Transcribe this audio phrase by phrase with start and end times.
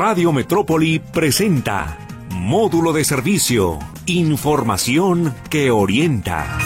[0.00, 1.98] Radio Metrópoli presenta
[2.30, 6.58] Módulo de Servicio, Información que orienta.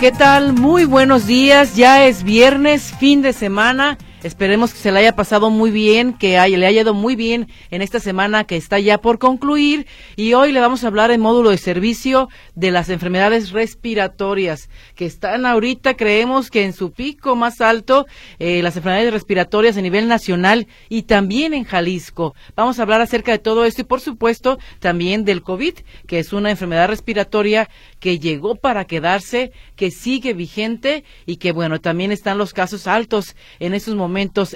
[0.00, 0.54] ¿Qué tal?
[0.54, 1.76] Muy buenos días.
[1.76, 6.40] Ya es viernes, fin de semana Esperemos que se le haya pasado muy bien, que
[6.48, 9.86] le haya ido muy bien en esta semana que está ya por concluir.
[10.16, 15.04] Y hoy le vamos a hablar en módulo de servicio de las enfermedades respiratorias, que
[15.04, 18.06] están ahorita, creemos que en su pico más alto,
[18.38, 22.34] eh, las enfermedades respiratorias a nivel nacional y también en Jalisco.
[22.56, 25.74] Vamos a hablar acerca de todo esto y, por supuesto, también del COVID,
[26.06, 27.68] que es una enfermedad respiratoria
[28.00, 33.36] que llegó para quedarse, que sigue vigente y que, bueno, también están los casos altos
[33.60, 34.05] en estos momentos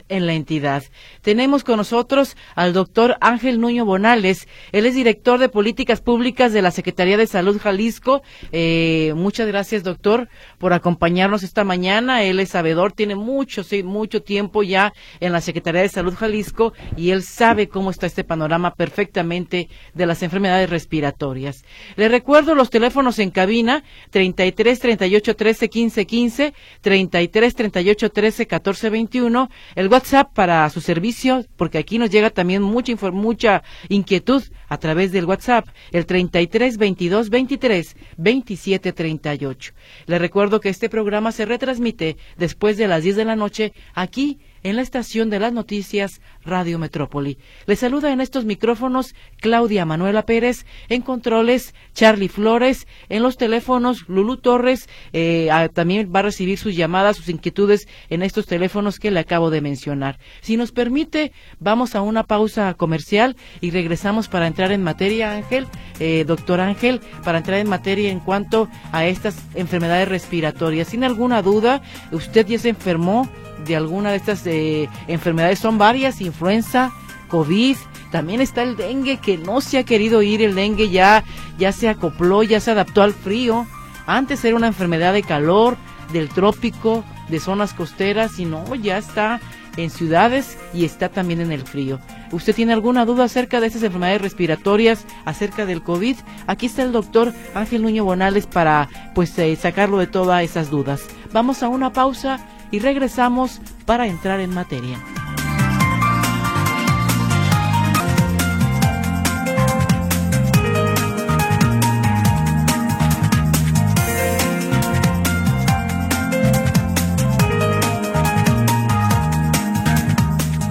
[0.09, 0.85] en la entidad.
[1.23, 4.47] Tenemos con nosotros al doctor Ángel Nuño Bonales.
[4.73, 8.23] Él es director de políticas públicas de la Secretaría de Salud Jalisco.
[8.53, 10.29] Eh, muchas gracias, doctor,
[10.59, 12.23] por acompañarnos esta mañana.
[12.23, 16.73] Él es sabedor, tiene mucho, sí, mucho tiempo ya en la Secretaría de Salud Jalisco
[16.97, 21.65] y él sabe cómo está este panorama perfectamente de las enfermedades respiratorias.
[21.97, 28.91] Le recuerdo los teléfonos en cabina 33 38 13 15 15, 33 38 13 14
[28.91, 29.40] 21
[29.75, 35.13] el WhatsApp para su servicio, porque aquí nos llega también mucha, mucha inquietud a través
[35.13, 39.73] del WhatsApp, el 33 22 23 27 38.
[40.07, 44.39] Le recuerdo que este programa se retransmite después de las 10 de la noche aquí
[44.63, 47.39] en la estación de las noticias Radio Metrópoli.
[47.67, 54.09] Le saluda en estos micrófonos Claudia Manuela Pérez, en controles Charlie Flores, en los teléfonos
[54.09, 59.11] Lulu Torres, eh, también va a recibir sus llamadas, sus inquietudes en estos teléfonos que
[59.11, 60.19] le acabo de mencionar.
[60.41, 65.67] Si nos permite, vamos a una pausa comercial y regresamos para entrar en materia, Ángel,
[65.99, 70.89] eh, doctor Ángel, para entrar en materia en cuanto a estas enfermedades respiratorias.
[70.89, 71.83] Sin alguna duda,
[72.13, 73.29] usted ya se enfermó
[73.65, 75.59] de alguna de estas eh, enfermedades.
[75.59, 76.93] Son varias, influenza,
[77.29, 77.77] COVID,
[78.11, 81.25] también está el dengue que no se ha querido ir, el dengue ya,
[81.59, 83.67] ya se acopló, ya se adaptó al frío.
[84.07, 85.77] Antes era una enfermedad de calor,
[86.13, 89.41] del trópico, de zonas costeras y no, ya está
[89.77, 92.01] en ciudades y está también en el frío.
[92.33, 96.17] ¿Usted tiene alguna duda acerca de estas enfermedades respiratorias, acerca del COVID?
[96.49, 101.03] Aquí está el doctor Ángel Nuño Bonales para pues eh, sacarlo de todas esas dudas.
[101.33, 104.99] Vamos a una pausa y regresamos para entrar en materia.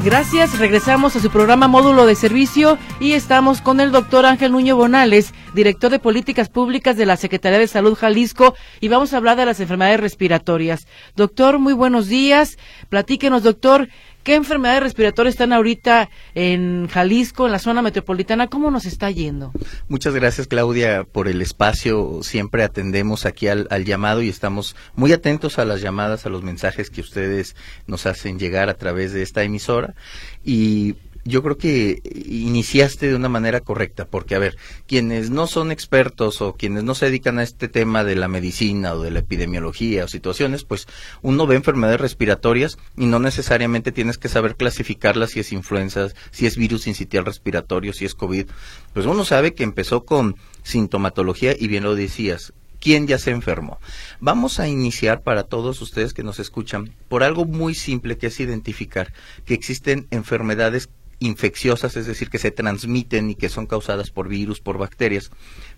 [0.04, 4.76] Gracias, regresamos a su programa Módulo de Servicio y estamos con el doctor Ángel Nuño
[4.76, 9.36] Bonales, director de Políticas Públicas de la Secretaría de Salud Jalisco y vamos a hablar
[9.36, 10.88] de las enfermedades respiratorias.
[11.18, 12.58] Doctor, muy buenos días.
[12.88, 13.90] Platíquenos, doctor,
[14.24, 18.48] ¿Qué enfermedades respiratorias están ahorita en Jalisco, en la zona metropolitana?
[18.48, 19.53] ¿Cómo nos está yendo?
[19.88, 22.19] Muchas gracias, Claudia, por el espacio.
[22.22, 26.90] Siempre atendemos aquí al, llamado y estamos muy atentos a las llamadas, a los mensajes
[26.90, 27.56] que ustedes
[27.88, 29.96] nos hacen llegar a través de esta emisora.
[30.44, 34.57] Y yo creo que iniciaste de una manera correcta, porque, a ver,
[34.88, 38.94] quienes no son expertos o quienes no se dedican a este tema de la medicina
[38.94, 40.88] o de la epidemiología o situaciones, pues
[41.22, 46.46] uno ve enfermedades respiratorias y no necesariamente tienes que saber clasificarlas si es influenza, si
[46.46, 48.47] es virus incitial respiratorio, si es COVID.
[48.94, 53.80] Pues uno sabe que empezó con sintomatología y bien lo decías, quién ya se enfermó.
[54.19, 58.40] Vamos a iniciar para todos ustedes que nos escuchan por algo muy simple que es
[58.40, 59.13] identificar
[59.46, 64.62] que existen enfermedades infecciosas, es decir, que se transmiten y que son causadas por virus,
[64.62, 65.31] por bacterias,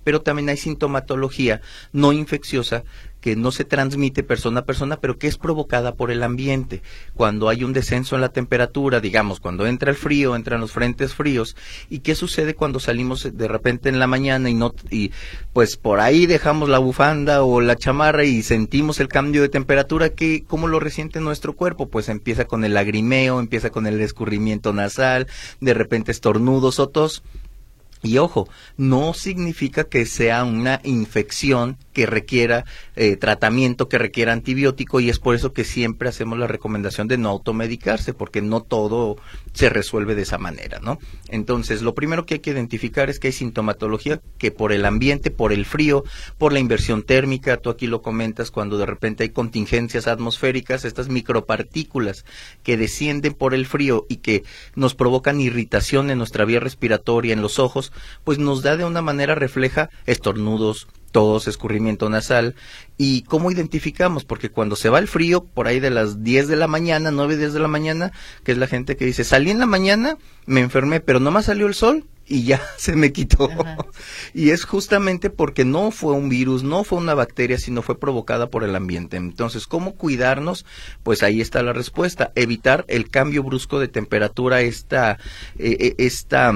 [0.03, 2.83] pero también hay sintomatología no infecciosa
[3.21, 6.81] que no se transmite persona a persona, pero que es provocada por el ambiente.
[7.13, 11.13] Cuando hay un descenso en la temperatura, digamos, cuando entra el frío, entran los frentes
[11.13, 11.55] fríos,
[11.89, 15.11] ¿y qué sucede cuando salimos de repente en la mañana y no y
[15.53, 20.09] pues por ahí dejamos la bufanda o la chamarra y sentimos el cambio de temperatura
[20.09, 21.87] que cómo lo resiente nuestro cuerpo?
[21.87, 25.27] Pues empieza con el lagrimeo, empieza con el escurrimiento nasal,
[25.59, 27.23] de repente estornudos o tos.
[28.03, 32.65] Y ojo, no significa que sea una infección que requiera
[32.95, 37.17] eh, tratamiento, que requiera antibiótico y es por eso que siempre hacemos la recomendación de
[37.17, 39.17] no automedicarse, porque no todo
[39.53, 40.99] se resuelve de esa manera, ¿no?
[41.29, 45.29] Entonces, lo primero que hay que identificar es que hay sintomatología que por el ambiente,
[45.29, 46.03] por el frío,
[46.37, 51.09] por la inversión térmica, tú aquí lo comentas cuando de repente hay contingencias atmosféricas, estas
[51.09, 52.25] micropartículas
[52.63, 54.43] que descienden por el frío y que
[54.75, 57.90] nos provocan irritación en nuestra vía respiratoria, en los ojos,
[58.23, 62.55] pues nos da de una manera refleja estornudos, tos, escurrimiento nasal.
[62.97, 64.25] ¿Y cómo identificamos?
[64.25, 67.37] Porque cuando se va el frío, por ahí de las 10 de la mañana, 9,
[67.37, 68.11] 10 de la mañana,
[68.43, 71.45] que es la gente que dice, salí en la mañana, me enfermé, pero no más
[71.45, 73.49] salió el sol y ya se me quitó.
[74.33, 78.49] Y es justamente porque no fue un virus, no fue una bacteria, sino fue provocada
[78.49, 79.17] por el ambiente.
[79.17, 80.65] Entonces, ¿cómo cuidarnos?
[81.03, 82.31] Pues ahí está la respuesta.
[82.35, 85.17] Evitar el cambio brusco de temperatura, esta,
[85.57, 86.53] eh, eh, esta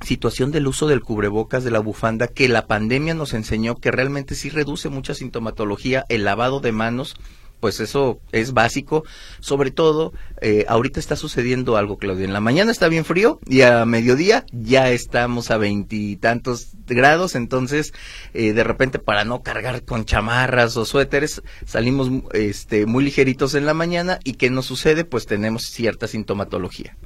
[0.00, 4.34] situación del uso del cubrebocas, de la bufanda, que la pandemia nos enseñó que realmente
[4.34, 7.14] sí reduce mucha sintomatología, el lavado de manos,
[7.62, 9.04] pues eso es básico.
[9.38, 12.24] Sobre todo, eh, ahorita está sucediendo algo, Claudia.
[12.24, 17.36] En la mañana está bien frío y a mediodía ya estamos a veintitantos grados.
[17.36, 17.94] Entonces,
[18.34, 23.64] eh, de repente, para no cargar con chamarras o suéteres, salimos este, muy ligeritos en
[23.64, 24.18] la mañana.
[24.24, 25.04] ¿Y qué nos sucede?
[25.04, 26.96] Pues tenemos cierta sintomatología.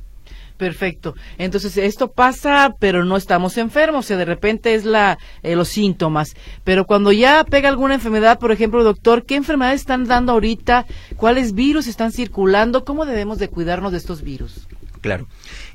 [0.56, 1.14] Perfecto.
[1.36, 5.68] Entonces, esto pasa, pero no estamos enfermos, o sea, de repente es la, eh, los
[5.68, 6.34] síntomas.
[6.64, 10.86] Pero cuando ya pega alguna enfermedad, por ejemplo, doctor, ¿qué enfermedades están dando ahorita?
[11.16, 12.84] ¿Cuáles virus están circulando?
[12.84, 14.66] ¿Cómo debemos de cuidarnos de estos virus?
[15.02, 15.26] Claro.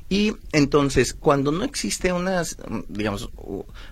[0.08, 2.42] Y entonces, cuando no existe una,
[2.88, 3.30] digamos,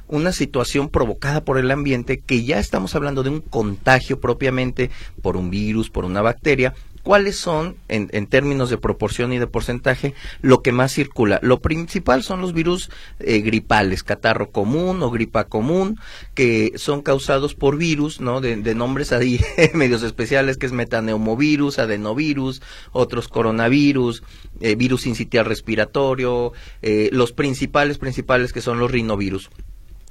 [0.07, 4.91] una situación provocada por el ambiente, que ya estamos hablando de un contagio propiamente
[5.23, 10.15] por un virus, por una bacteria, ¿Cuáles son, en, términos de proporción y de porcentaje,
[10.43, 11.39] lo que más circula?
[11.43, 15.99] Lo principal son los virus eh, gripales, catarro común o gripa común,
[16.35, 18.43] que son causados por virus, ¿no?
[18.43, 19.41] De, nombres ahí
[19.75, 22.61] medios especiales, que es metaneumovirus, adenovirus,
[22.93, 24.23] otros coronavirus,
[24.61, 29.51] eh, virus incitial respiratorio, eh, los principales, principales que son los rinovirus.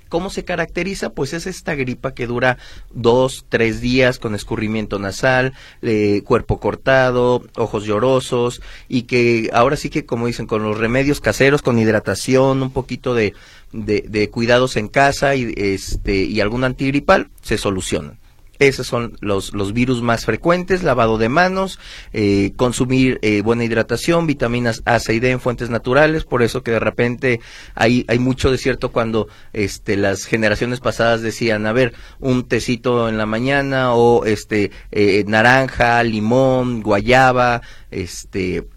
[0.10, 1.12] ¿Cómo se caracteriza?
[1.12, 2.58] Pues es esta gripa que dura
[2.92, 9.90] dos, tres días con escurrimiento nasal, eh, cuerpo cortado, ojos llorosos y que ahora sí
[9.90, 13.34] que, como dicen, con los remedios caseros, con hidratación, un poquito de,
[13.72, 18.19] de, de cuidados en casa y, este, y algún antigripal, se solucionan.
[18.60, 21.80] Esos son los, los virus más frecuentes, lavado de manos,
[22.12, 26.62] eh, consumir eh, buena hidratación, vitaminas A, C y D en fuentes naturales, por eso
[26.62, 27.40] que de repente
[27.74, 33.18] hay, hay mucho desierto cuando este, las generaciones pasadas decían, a ver, un tecito en
[33.18, 37.62] la mañana o este, eh, naranja, limón, guayaba,
[37.92, 38.68] este,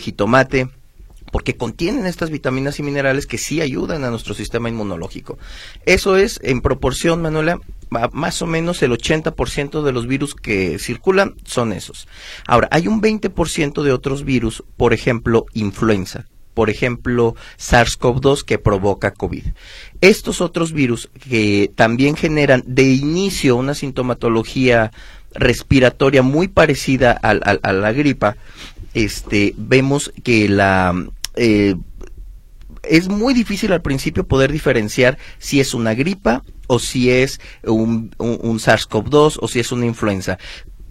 [0.00, 0.68] jitomate
[1.36, 5.36] porque contienen estas vitaminas y minerales que sí ayudan a nuestro sistema inmunológico.
[5.84, 7.60] Eso es, en proporción, Manuela,
[7.90, 12.08] más o menos el 80% de los virus que circulan son esos.
[12.46, 16.24] Ahora, hay un 20% de otros virus, por ejemplo, influenza,
[16.54, 19.44] por ejemplo, SARS-CoV-2 que provoca COVID.
[20.00, 24.90] Estos otros virus que también generan de inicio una sintomatología
[25.34, 28.38] respiratoria muy parecida a, a la gripa,
[28.96, 30.94] este, vemos que la
[31.36, 31.74] eh,
[32.82, 38.14] es muy difícil al principio poder diferenciar si es una gripa o si es un,
[38.18, 40.38] un, SARS-CoV-2 o si es una influenza.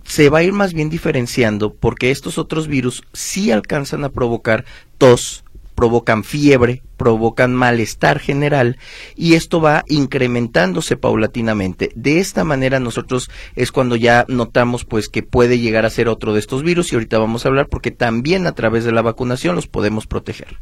[0.04, 4.66] Se va a ir más bien diferenciando porque estos otros virus sí alcanzan a provocar
[4.98, 5.45] tos,
[5.76, 8.78] provocan fiebre, provocan malestar general
[9.16, 11.92] y esto va incrementándose paulatinamente.
[11.96, 16.34] De esta manera nosotros es cuando ya notamos pues que puede llegar a ser otro
[16.34, 19.56] de estos virus y ahorita vamos a hablar porque también a través de la vacunación
[19.56, 20.58] los podemos proteger.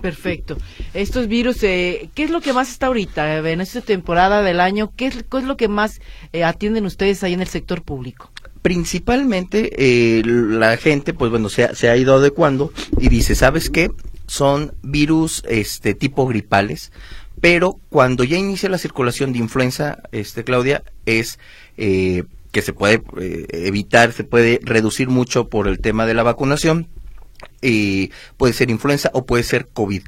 [0.00, 0.58] Perfecto.
[0.92, 4.92] Estos virus, eh, ¿qué es lo que más está ahorita en esta temporada del año?
[4.94, 6.02] ¿Qué es, lo que más
[6.34, 8.30] eh, atienden ustedes ahí en el sector público?
[8.60, 13.88] Principalmente eh, la gente, pues bueno, se se ha ido adecuando y dice, ¿sabes qué?
[14.26, 16.92] Son virus este tipo gripales,
[17.40, 21.38] pero cuando ya inicia la circulación de influenza, este Claudia, es
[21.76, 23.02] que se puede
[23.48, 26.88] evitar, se puede reducir mucho por el tema de la vacunación
[27.62, 30.02] eh, puede ser influenza o puede ser COVID.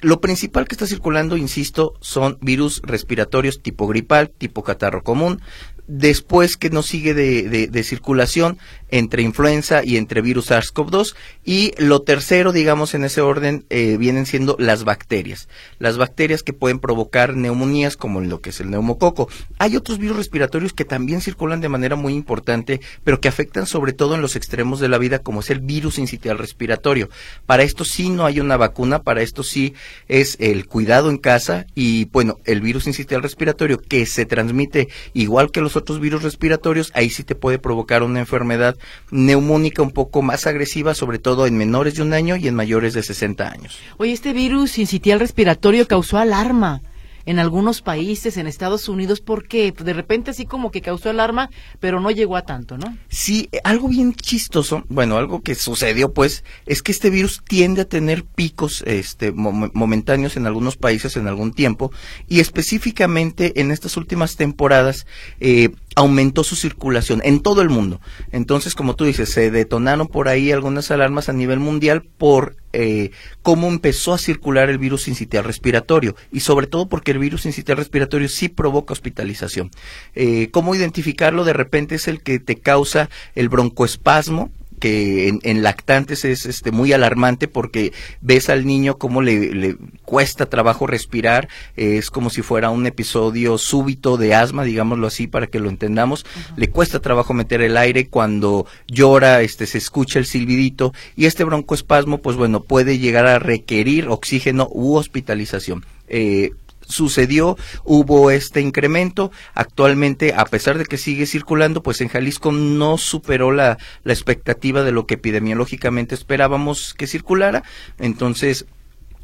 [0.00, 5.40] Lo principal que está circulando, insisto, son virus respiratorios tipo gripal, tipo catarro común,
[5.88, 8.58] después que nos sigue de, de, circulación
[8.90, 11.14] entre influenza y entre virus SARS-CoV-2
[11.44, 15.48] y lo tercero, digamos, en ese orden eh, vienen siendo las bacterias.
[15.78, 19.28] Las bacterias que pueden provocar neumonías como lo que es el neumococo.
[19.58, 23.92] Hay otros virus respiratorios que también circulan de manera muy importante, pero que afectan sobre
[23.92, 27.08] todo en los extremos de la vida como es el virus incitial respiratorio.
[27.46, 29.74] Para esto sí no hay una vacuna, para esto sí
[30.08, 35.50] es el cuidado en casa y bueno, el virus incitial respiratorio que se transmite igual
[35.50, 38.75] que los otros virus respiratorios, ahí sí te puede provocar una enfermedad
[39.10, 42.94] neumónica un poco más agresiva, sobre todo en menores de un año y en mayores
[42.94, 43.78] de 60 años.
[43.98, 46.82] Oye, este virus incitial respiratorio causó alarma.
[47.26, 52.00] en algunos países, en Estados Unidos, porque de repente así como que causó alarma, pero
[52.00, 52.96] no llegó a tanto, ¿no?
[53.08, 57.88] Sí, algo bien chistoso, bueno, algo que sucedió pues, es que este virus tiende a
[57.88, 61.90] tener picos este, momentáneos en algunos países en algún tiempo,
[62.28, 65.06] y específicamente en estas últimas temporadas,
[65.40, 68.00] eh, aumentó su circulación en todo el mundo.
[68.30, 73.10] Entonces, como tú dices, se detonaron por ahí algunas alarmas a nivel mundial por eh,
[73.42, 77.78] cómo empezó a circular el virus sincitial respiratorio y sobre todo porque el virus sincitial
[77.78, 79.70] respiratorio sí provoca hospitalización.
[80.14, 81.44] Eh, ¿Cómo identificarlo?
[81.44, 86.92] De repente es el que te causa el broncoespasmo, que en, lactantes es este muy
[86.92, 92.86] alarmante porque ves al niño cómo le, cuesta trabajo respirar, es como si fuera un
[92.86, 97.76] episodio súbito de asma, digámoslo así para que lo entendamos, le cuesta trabajo meter el
[97.76, 103.26] aire cuando llora, este se escucha el silbidito y este broncoespasmo pues bueno puede llegar
[103.26, 105.84] a requerir oxígeno u hospitalización.
[106.08, 106.52] Eh,
[106.86, 109.30] sucedió, hubo este incremento.
[109.54, 114.82] Actualmente, a pesar de que sigue circulando, pues en Jalisco no superó la, la expectativa
[114.82, 117.62] de lo que epidemiológicamente esperábamos que circulara.
[117.98, 118.66] Entonces,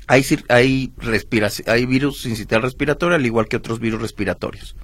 [0.07, 0.93] hay,
[1.67, 4.75] hay, virus sincitial respiratorio, al igual que otros virus respiratorios.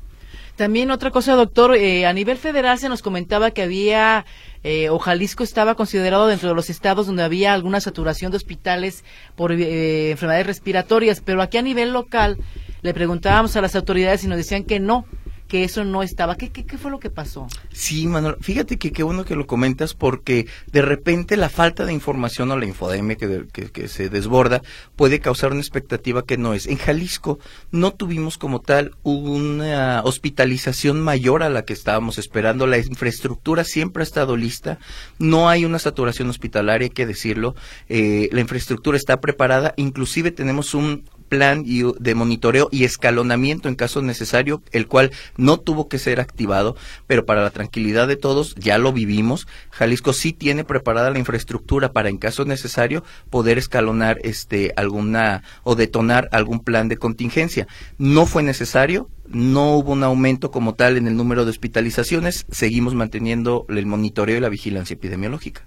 [0.56, 4.26] También otra cosa, doctor, eh, a nivel federal se nos comentaba que había,
[4.64, 9.04] eh, o Jalisco estaba considerado dentro de los estados donde había alguna saturación de hospitales
[9.36, 12.38] por eh, enfermedades respiratorias, pero aquí a nivel local
[12.82, 15.04] le preguntábamos a las autoridades y nos decían que no,
[15.48, 16.36] que eso no estaba.
[16.36, 17.48] ¿Qué, qué, fue lo que pasó?
[17.72, 21.94] Sí, Manuel, fíjate que qué bueno que lo comentas porque de repente la falta de
[21.94, 24.62] información o la infodemia que, que, se desborda
[24.94, 26.66] puede causar una expectativa que no es.
[26.66, 27.38] En Jalisco
[27.70, 32.66] no tuvimos como tal una hospitalización mayor a la que estábamos esperando.
[32.66, 34.78] La infraestructura siempre ha estado lista.
[35.18, 37.54] No hay una saturación hospitalaria, hay que decirlo.
[37.88, 39.72] Eh, la infraestructura está preparada.
[39.78, 45.88] Inclusive tenemos un plan de monitoreo y escalonamiento en caso necesario, el cual no tuvo
[45.88, 49.46] que ser activado, pero para la tranquilidad de todos ya lo vivimos.
[49.70, 55.74] Jalisco sí tiene preparada la infraestructura para en caso necesario poder escalonar este alguna o
[55.74, 57.66] detonar algún plan de contingencia.
[57.98, 62.94] No fue necesario, no hubo un aumento como tal en el número de hospitalizaciones, seguimos
[62.94, 65.66] manteniendo el monitoreo y la vigilancia epidemiológica.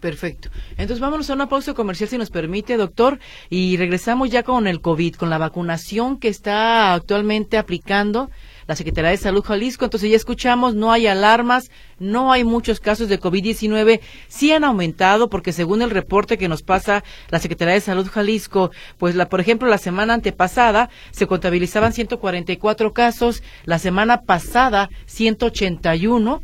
[0.00, 0.50] Perfecto.
[0.72, 4.80] Entonces vámonos a una pausa comercial si nos permite, doctor, y regresamos ya con el
[4.80, 8.30] COVID, con la vacunación que está actualmente aplicando
[8.66, 9.84] la Secretaría de Salud Jalisco.
[9.84, 14.00] Entonces ya escuchamos, no hay alarmas, no hay muchos casos de COVID-19.
[14.28, 18.70] Sí han aumentado porque según el reporte que nos pasa la Secretaría de Salud Jalisco,
[18.98, 26.42] pues la, por ejemplo, la semana antepasada se contabilizaban 144 casos, la semana pasada 181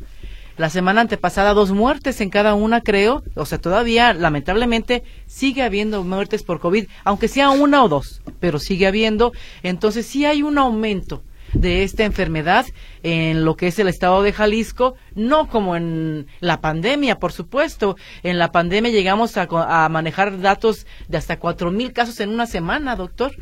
[0.62, 3.24] la semana antepasada dos muertes en cada una, creo.
[3.34, 8.60] O sea, todavía, lamentablemente, sigue habiendo muertes por COVID, aunque sea una o dos, pero
[8.60, 9.32] sigue habiendo.
[9.64, 12.64] Entonces, sí hay un aumento de esta enfermedad
[13.02, 17.96] en lo que es el estado de Jalisco, no como en la pandemia, por supuesto.
[18.22, 22.46] En la pandemia llegamos a, a manejar datos de hasta cuatro mil casos en una
[22.46, 23.32] semana, doctor.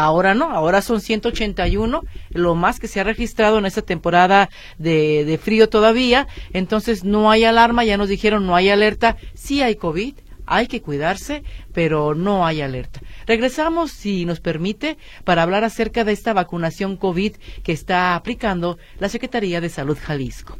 [0.00, 5.38] Ahora no, ahora son 181, lo más que se ha registrado en esta temporada de,
[5.42, 6.26] frío todavía.
[6.54, 10.14] Entonces no hay alarma, ya nos dijeron no hay alerta, sí hay COVID,
[10.46, 13.02] hay que cuidarse, pero no hay alerta.
[13.26, 19.10] Regresamos, si nos permite, para hablar acerca de esta vacunación COVID que está aplicando la
[19.10, 20.56] Secretaría de Salud Jalisco.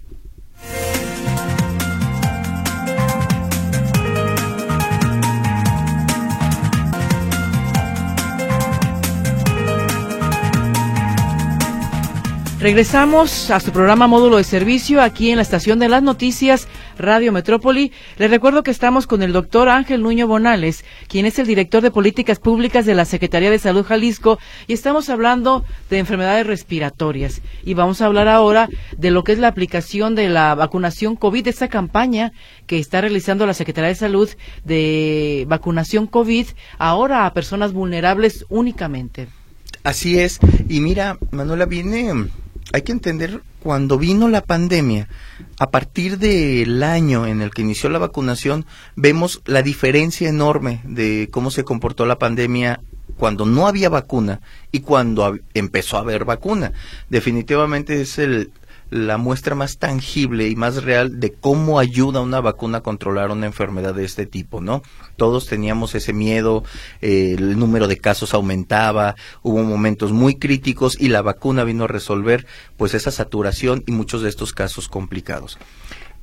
[12.61, 17.33] Regresamos a su programa Módulo de Servicio aquí en la estación de las noticias Radio
[17.33, 17.90] Metrópoli.
[18.19, 21.90] Les recuerdo que estamos con el doctor Ángel Nuño Bonales, quien es el director de
[21.90, 27.40] políticas públicas de la Secretaría de Salud Jalisco, y estamos hablando de enfermedades respiratorias.
[27.64, 31.49] Y vamos a hablar ahora de lo que es la aplicación de la vacunación COVID,
[31.49, 32.33] esta campaña
[32.67, 34.29] que está realizando la Secretaría de Salud
[34.67, 39.29] de vacunación COVID ahora a personas vulnerables únicamente.
[39.83, 40.40] Así es.
[40.69, 42.12] Y mira, Manuela, viene
[42.72, 45.08] hay que entender cuando vino la pandemia,
[45.58, 48.64] a partir del año en el que inició la vacunación,
[48.96, 52.80] vemos la diferencia enorme de cómo se comportó la pandemia
[53.16, 54.40] cuando no había vacuna
[54.72, 56.72] y cuando empezó a haber vacuna.
[57.10, 58.50] Definitivamente es el,
[58.90, 63.47] la muestra más tangible y más real de cómo ayuda una vacuna a controlar una
[63.47, 64.82] enfermedad de este tipo, ¿no?
[65.16, 66.64] Todos teníamos ese miedo,
[67.00, 71.88] eh, el número de casos aumentaba, hubo momentos muy críticos y la vacuna vino a
[71.88, 75.59] resolver pues esa saturación y muchos de estos casos complicados.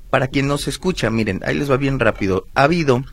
[0.10, 2.48] Para quien nos escucha, miren, ahí les va bien rápido.
[2.54, 3.04] Ha habido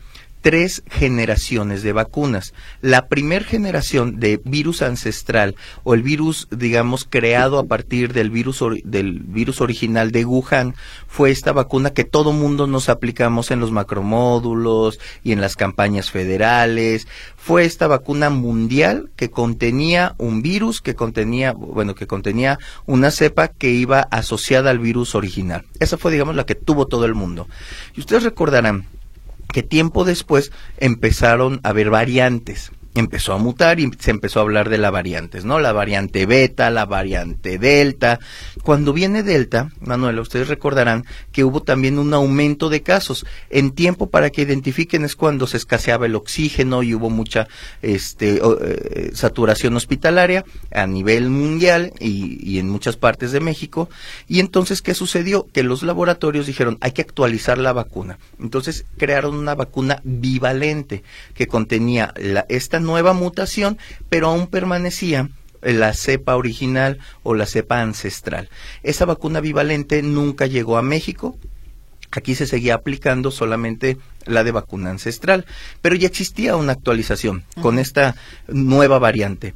[0.45, 2.53] tres generaciones de vacunas.
[2.79, 8.63] La primer generación de virus ancestral o el virus, digamos, creado a partir del virus,
[8.83, 10.75] del virus original de Wuhan
[11.07, 16.11] fue esta vacuna que todo mundo nos aplicamos en los macromódulos y en las campañas
[16.11, 17.07] federales.
[17.35, 23.47] Fue esta vacuna mundial que contenía un virus, que contenía, bueno, que contenía una cepa
[23.47, 25.65] que iba asociada al virus original.
[25.79, 27.47] Esa fue, digamos, la que tuvo todo el mundo.
[27.95, 28.85] Y ustedes recordarán
[29.55, 34.69] que tiempo después empezaron a haber variantes empezó a mutar y se empezó a hablar
[34.69, 35.59] de las variantes, ¿no?
[35.59, 38.19] La variante beta, la variante delta.
[38.65, 43.23] Cuando viene delta, Manuela, ustedes recordarán que hubo también un aumento de casos.
[43.51, 47.47] En tiempo para que identifiquen es cuando se escaseaba el oxígeno y hubo mucha
[47.83, 53.87] este, eh, saturación hospitalaria a nivel mundial y, en muchas partes de México.
[54.27, 55.45] Y entonces, ¿qué sucedió?
[55.53, 58.17] Que los laboratorios dijeron, hay que actualizar la vacuna.
[58.39, 61.03] Entonces, crearon una vacuna bivalente
[61.35, 63.77] que contenía la, esta nueva mutación,
[64.09, 65.29] pero aún permanecía
[65.61, 68.49] la cepa original o la cepa ancestral.
[68.83, 71.37] Esa vacuna bivalente nunca llegó a México.
[72.11, 75.45] Aquí se seguía aplicando solamente la de vacuna ancestral,
[75.81, 78.15] pero ya existía una actualización con esta
[78.47, 79.53] nueva variante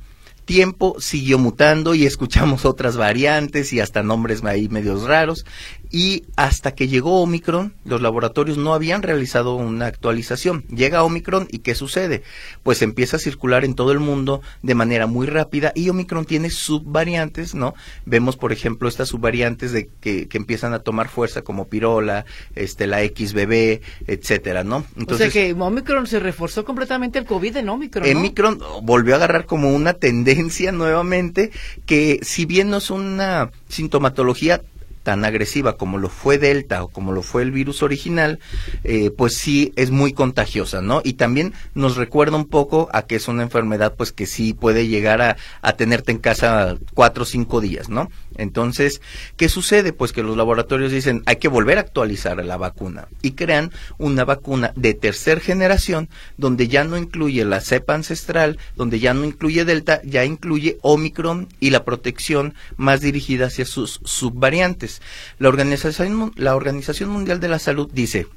[0.50, 5.46] tiempo siguió mutando y escuchamos otras variantes y hasta nombres ahí medios raros
[5.92, 10.64] y hasta que llegó Omicron, los laboratorios no habían realizado una actualización.
[10.68, 12.22] Llega Omicron y ¿qué sucede?
[12.62, 16.52] Pues empieza a circular en todo el mundo de manera muy rápida y Omicron tiene
[16.52, 17.74] subvariantes, ¿no?
[18.06, 22.86] Vemos, por ejemplo, estas subvariantes de que, que empiezan a tomar fuerza como pirola, este,
[22.86, 24.86] la XBB, etcétera, ¿no?
[24.96, 28.20] Entonces, o sea que Omicron se reforzó completamente el COVID en Omicron, ¿no?
[28.20, 31.52] Omicron volvió a agarrar como una tendencia nuevamente
[31.88, 34.62] que si bien no es una sintomatología
[35.04, 38.40] tan agresiva como lo fue Delta o como lo fue el virus original,
[38.84, 41.02] eh, pues sí es muy contagiosa, ¿no?
[41.04, 44.88] Y también nos recuerda un poco a que es una enfermedad, pues que sí puede
[44.88, 45.38] llegar a,
[45.74, 48.10] tenerte en casa cuatro o cinco días, ¿no?
[48.38, 49.02] Entonces,
[49.38, 49.94] ¿qué sucede?
[49.94, 54.26] Pues que los laboratorios dicen, hay que volver a actualizar la vacuna y crean una
[54.26, 59.66] vacuna de tercera generación donde ya no incluye la cepa ancestral, donde ya no incluye
[59.66, 64.89] Delta, ya incluye Omicron y la protección más dirigida hacia sus subvariantes.
[65.38, 68.28] La Organización, Mundial de la Salud dice,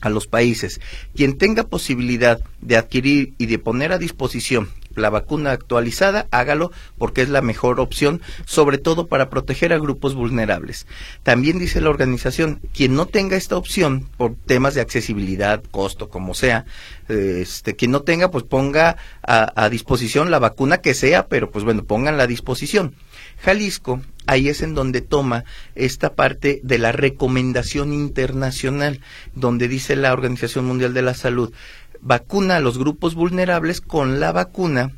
[0.00, 0.80] a los países.
[1.14, 7.22] Quien tenga posibilidad de adquirir y de poner a disposición la vacuna actualizada, hágalo porque
[7.22, 10.86] es la mejor opción, sobre todo para proteger a grupos vulnerables.
[11.22, 16.32] También dice la organización, quien no tenga esta opción por temas de accesibilidad, costo, como
[16.32, 16.64] sea,
[17.08, 21.64] este, quien no tenga, pues ponga a, a disposición la vacuna que sea, pero pues
[21.64, 22.94] bueno, pónganla a disposición.
[23.38, 25.44] Jalisco, ahí es en donde toma
[25.74, 29.00] esta parte de la recomendación internacional,
[29.34, 31.52] donde dice la Organización Mundial de la Salud,
[32.00, 34.92] vacuna a los grupos vulnerables con la vacuna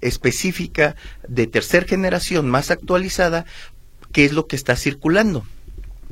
[0.00, 0.96] específica
[1.26, 3.46] de tercera generación más actualizada,
[4.12, 5.44] que es lo que está circulando.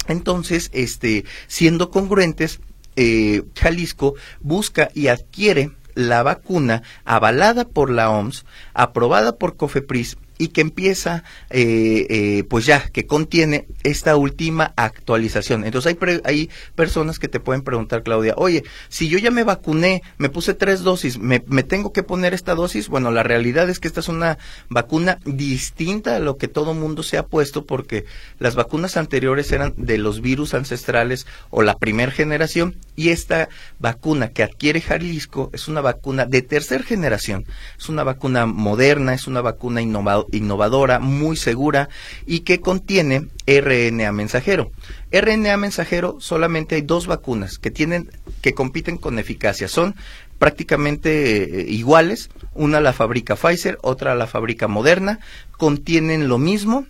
[0.08, 2.60] Entonces, este, siendo congruentes,
[2.96, 10.49] eh, Jalisco busca y adquiere la vacuna avalada por la OMS, aprobada por COFEPRIS y
[10.49, 15.64] que empieza, eh, eh, pues ya, que contiene esta última actualización.
[15.64, 20.03] Entonces hay, hay personas que te pueden preguntar, Claudia, oye, si yo ya me vacuné,
[20.18, 22.88] me puse tres dosis, ¿me, ¿me, tengo que poner esta dosis?
[22.88, 27.03] Bueno, la realidad es que esta es una vacuna distinta a lo que todo mundo
[27.03, 28.05] se ha puesto porque
[28.38, 34.29] las vacunas anteriores eran de los virus ancestrales o la primera generación y esta vacuna
[34.29, 37.44] que adquiere Jalisco es una vacuna de tercera generación,
[37.79, 41.88] es una vacuna moderna, es una vacuna innovadora innovadora, muy segura
[42.26, 44.70] y que contiene RNA mensajero.
[45.12, 48.10] RNA mensajero solamente hay dos vacunas que tienen
[48.42, 49.68] que compiten con eficacia.
[49.68, 49.94] Son
[50.38, 55.20] prácticamente eh, iguales, una la fabrica Pfizer, otra la fabrica Moderna,
[55.52, 56.86] contienen lo mismo,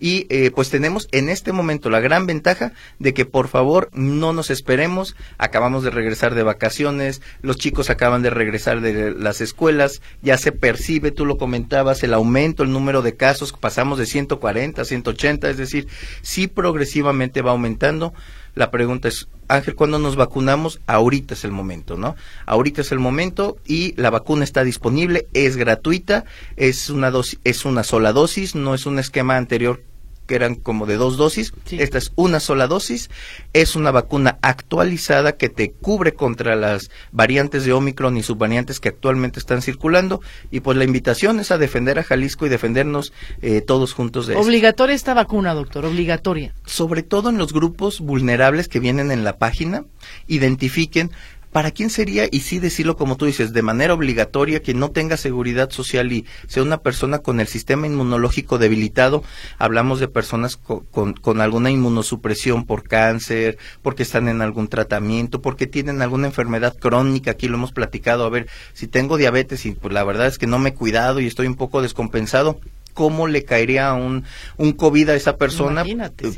[0.00, 4.32] y eh, pues tenemos en este momento la gran ventaja de que por favor no
[4.32, 10.02] nos esperemos, acabamos de regresar de vacaciones, los chicos acaban de regresar de las escuelas,
[10.22, 14.82] ya se percibe, tú lo comentabas, el aumento, el número de casos, pasamos de 140
[14.82, 15.88] a 180, es decir,
[16.22, 18.14] sí progresivamente va aumentando.
[18.54, 20.80] La pregunta es, Ángel, ¿cuándo nos vacunamos?
[20.86, 22.14] Ahorita es el momento, ¿no?
[22.46, 26.24] Ahorita es el momento y la vacuna está disponible, es gratuita,
[26.56, 29.82] es una dosis, es una sola dosis, no es un esquema anterior
[30.26, 31.52] que eran como de dos dosis.
[31.70, 33.10] Esta es una sola dosis.
[33.52, 38.88] Es una vacuna actualizada que te cubre contra las variantes de Omicron y subvariantes que
[38.88, 40.20] actualmente están circulando.
[40.50, 44.36] Y pues la invitación es a defender a Jalisco y defendernos eh, todos juntos de
[44.36, 46.54] Obligatoria esta vacuna, doctor, obligatoria.
[46.66, 49.84] Sobre todo en los grupos vulnerables que vienen en la página,
[50.26, 51.10] identifiquen
[51.54, 55.16] ¿para quién sería, y sí decirlo como tú dices, de manera obligatoria, que no tenga
[55.16, 59.22] seguridad social y sea una persona con el sistema inmunológico debilitado?
[59.56, 65.68] Hablamos de personas con, con, alguna inmunosupresión por cáncer, porque están en algún tratamiento, porque
[65.68, 69.94] tienen alguna enfermedad crónica, aquí lo hemos platicado, a ver, si tengo diabetes y pues
[69.94, 72.58] la verdad es que no me he cuidado y estoy un poco descompensado,
[72.94, 74.24] cómo le caería un,
[74.56, 75.84] un COVID a esa persona,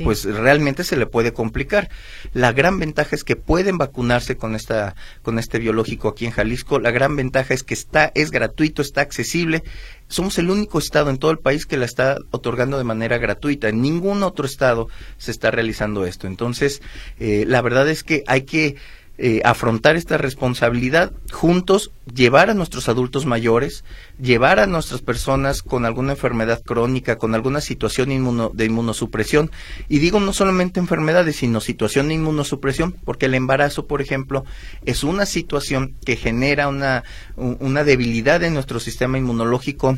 [0.03, 1.89] pues realmente se le puede complicar.
[2.33, 6.79] La gran ventaja es que pueden vacunarse con esta, con este biológico aquí en Jalisco.
[6.79, 9.63] La gran ventaja es que está, es gratuito, está accesible.
[10.09, 13.69] Somos el único estado en todo el país que la está otorgando de manera gratuita.
[13.69, 16.27] En ningún otro estado se está realizando esto.
[16.27, 16.81] Entonces,
[17.19, 18.75] eh, la verdad es que hay que
[19.19, 23.83] eh, afrontar esta responsabilidad juntos, llevar a nuestros adultos mayores,
[24.21, 28.09] llevar a nuestras personas con alguna enfermedad crónica, con alguna situación
[28.53, 29.51] de inmunosupresión.
[29.89, 34.45] Y digo no solamente enfermedades, sino situación de inmunosupresión, porque el embarazo, por ejemplo,
[34.85, 37.03] es una situación que genera una,
[37.35, 39.97] una debilidad en nuestro sistema inmunológico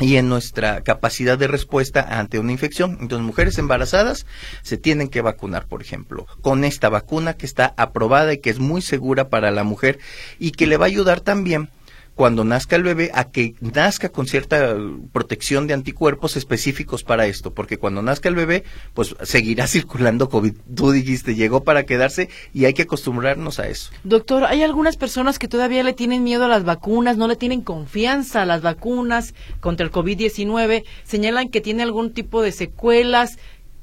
[0.00, 2.98] y en nuestra capacidad de respuesta ante una infección.
[3.00, 4.26] Entonces, mujeres embarazadas
[4.62, 8.58] se tienen que vacunar, por ejemplo, con esta vacuna que está aprobada y que es
[8.58, 9.98] muy segura para la mujer
[10.38, 11.70] y que le va a ayudar también
[12.16, 14.74] cuando nazca el bebé a que nazca con cierta
[15.12, 20.54] protección de anticuerpos específicos para esto, porque cuando nazca el bebé, pues seguirá circulando COVID.
[20.74, 23.90] Tú dijiste, llegó para quedarse y hay que acostumbrarnos a eso.
[24.02, 27.60] Doctor, hay algunas personas que todavía le tienen miedo a las vacunas, no le tienen
[27.60, 33.36] confianza a las vacunas contra el COVID-19, señalan que tiene algún tipo de secuelas.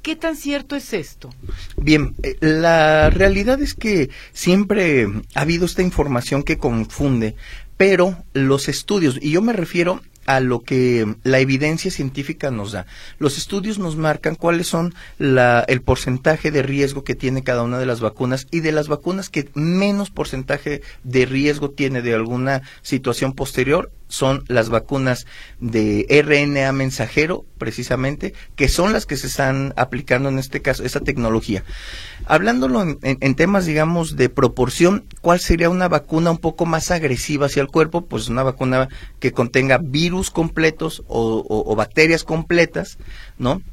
[0.03, 1.29] ¿Qué tan cierto es esto?
[1.77, 7.35] Bien, eh, la realidad es que siempre ha habido esta información que confunde
[7.83, 12.85] pero los estudios, y yo me refiero a lo que la evidencia científica nos da.
[13.19, 17.79] Los estudios nos marcan cuáles son la, el porcentaje de riesgo que tiene cada una
[17.79, 22.61] de las vacunas y de las vacunas que menos porcentaje de riesgo tiene de alguna
[22.83, 25.25] situación posterior son las vacunas
[25.59, 30.99] de RNA mensajero, precisamente, que son las que se están aplicando en este caso, esa
[30.99, 31.63] tecnología.
[32.25, 37.63] Hablándolo en, temas, digamos, de proporción, ¿cuál sería una vacuna un poco más agresiva hacia
[37.63, 38.05] el cuerpo?
[38.05, 38.87] Pues una vacuna
[39.19, 42.99] que contenga virus completos o, o bacterias completas,
[43.39, 43.63] ¿no?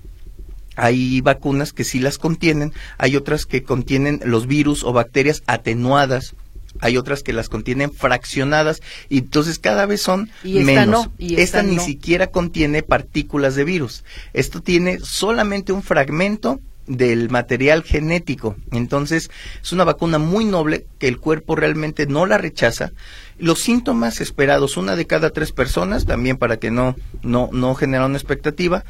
[0.77, 6.35] hay vacunas que sí las contienen, hay otras que contienen los virus o bacterias atenuadas
[6.79, 11.09] hay otras que las contienen fraccionadas y entonces cada vez son menos.
[11.19, 14.05] esta, ni siquiera contiene partículas de virus.
[14.33, 18.57] Esto tiene solamente un fragmento del material genético.
[18.73, 19.31] Entonces,
[19.63, 22.93] es una vacuna muy noble que el cuerpo realmente no la rechaza.
[23.39, 28.07] Los síntomas esperados, una de cada tres personas, también para que no, no, no genera
[28.07, 28.85] una expectativa,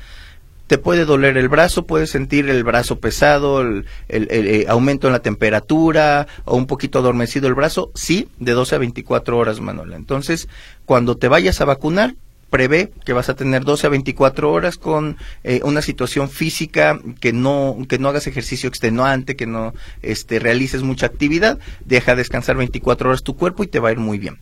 [0.71, 5.19] te puede doler el brazo, puedes sentir el brazo pesado, el, eh, aumento en la
[5.19, 9.97] temperatura o un poquito adormecido el brazo, sí, de 12 a 24 horas, Manuela.
[9.97, 10.49] Entonces,
[10.87, 12.15] cuando te vayas a vacunar,
[12.51, 17.33] prevé que vas a tener 12 a 24 horas con eh, una situación física que
[17.33, 23.09] no que no hagas ejercicio extenuante, que no este realices mucha actividad, deja descansar 24
[23.09, 24.39] horas tu cuerpo y te va a ir muy bien.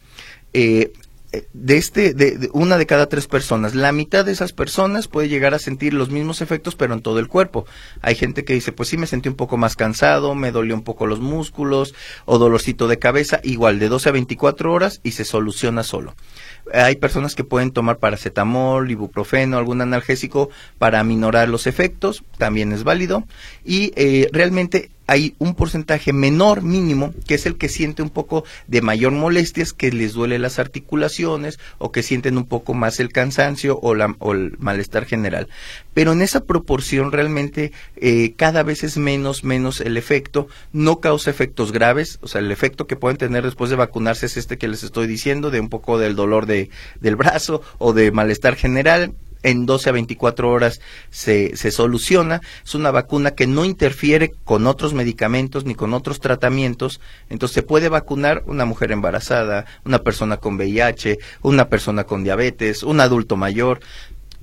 [0.53, 0.93] Eh,
[1.53, 3.75] de este, de, una de cada tres personas.
[3.75, 7.19] La mitad de esas personas puede llegar a sentir los mismos efectos, pero en todo
[7.19, 7.67] el cuerpo.
[8.01, 10.83] Hay gente que dice, pues sí, me sentí un poco más cansado, me dolió un
[10.83, 15.25] poco los músculos o dolorcito de cabeza, igual de 12 a 24 horas y se
[15.25, 16.15] soluciona solo.
[16.73, 22.85] Hay personas que pueden tomar paracetamol, ibuprofeno, algún analgésico para aminorar los efectos, también es
[22.85, 23.25] válido.
[23.65, 28.45] Y eh, realmente hay un porcentaje menor mínimo que es el que siente un poco
[28.67, 33.11] de mayor molestias, que les duele las articulaciones o que sienten un poco más el
[33.11, 35.49] cansancio o, la, o el malestar general.
[35.95, 41.31] Pero en esa proporción realmente eh, cada vez es menos, menos el efecto, no causa
[41.31, 44.69] efectos graves, o sea, el efecto que pueden tener después de vacunarse es este que
[44.69, 46.58] les estoy diciendo, de un poco del dolor de,
[47.01, 52.41] del brazo o de malestar general, en 12 a 24 horas se, se soluciona.
[52.65, 57.01] Es una vacuna que no interfiere con otros medicamentos ni con otros tratamientos.
[57.29, 62.83] Entonces se puede vacunar una mujer embarazada, una persona con VIH, una persona con diabetes,
[62.83, 63.81] un adulto mayor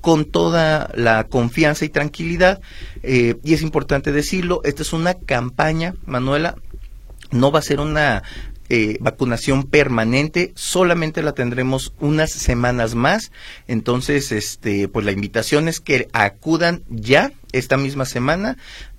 [0.00, 2.60] con toda la confianza y tranquilidad.
[3.02, 6.54] Eh, y es importante decirlo, esta es una campaña, Manuela,
[7.32, 8.22] no va a ser una
[8.68, 13.32] eh, vacunación permanente, solamente la tendremos unas semanas más.
[13.68, 18.56] Entonces, este, pues la invitación es que acudan ya esta misma semana.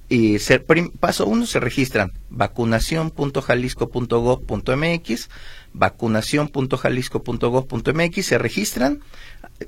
[0.10, 0.66] Y ser,
[1.02, 5.30] paso uno, se registran vacunación.jalisco.gov.mx,
[5.74, 9.02] vacunación.jalisco.gov.mx, se registran,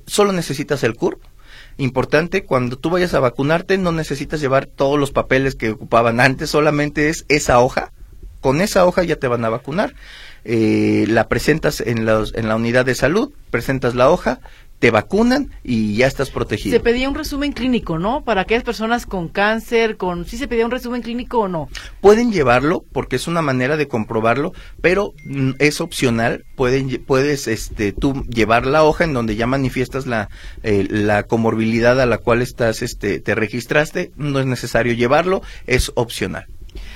[0.05, 1.21] solo necesitas el CURP,
[1.75, 6.49] importante, cuando tú vayas a vacunarte no necesitas llevar todos los papeles que ocupaban antes,
[6.49, 7.91] solamente es esa hoja
[8.41, 9.93] con esa hoja ya te van a vacunar.
[10.45, 14.39] Eh, la presentas en, en la unidad de salud, presentas la hoja,
[14.80, 16.75] te vacunan y ya estás protegido.
[16.75, 18.23] Se pedía un resumen clínico, ¿no?
[18.23, 21.67] Para aquellas personas con cáncer, con ¿sí se pedía un resumen clínico o no?
[21.99, 26.45] Pueden llevarlo porque es una manera de comprobarlo, pero mm, es opcional.
[26.56, 30.30] Pueden, puedes este, tú llevar la hoja en donde ya manifiestas la,
[30.63, 34.12] eh, la comorbilidad a la cual estás, este, te registraste.
[34.15, 36.47] No es necesario llevarlo, es opcional.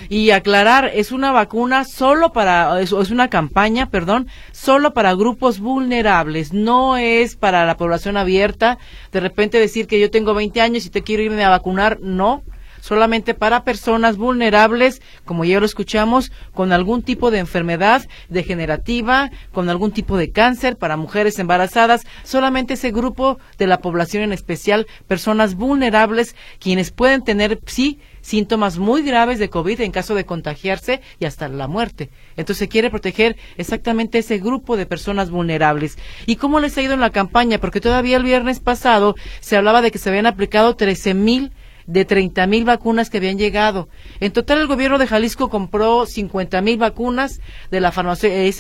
[0.10, 6.54] Y aclarar, es una vacuna solo para, es, una campaña, perdón, solo para grupos vulnerables,
[6.54, 8.78] no es para la población abierta.
[9.12, 12.44] De repente decir que yo tengo 20 años y te quiero irme a vacunar, no
[12.84, 19.70] solamente para personas vulnerables, como ya lo escuchamos, con algún tipo de enfermedad degenerativa, con
[19.70, 24.86] algún tipo de cáncer, para mujeres embarazadas, solamente ese grupo de la población en especial,
[25.08, 31.02] personas vulnerables, quienes pueden tener, sí, síntomas muy graves de COVID en caso de contagiarse
[31.20, 32.10] y hasta la muerte.
[32.38, 36.00] Entonces se quiere proteger exactamente ese grupo de personas vulnerables.
[36.26, 37.60] ¿Y cómo les ha ido en la campaña?
[37.60, 41.52] Porque todavía el viernes pasado se hablaba de que se habían aplicado 13 mil
[41.86, 43.90] de 30 mil vacunas que habían llegado.
[44.22, 47.92] En total, el gobierno de Jalisco compró 50 mil vacunas de la,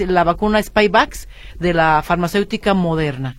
[0.08, 3.38] la vacuna Spyvax de la farmacéutica Moderna.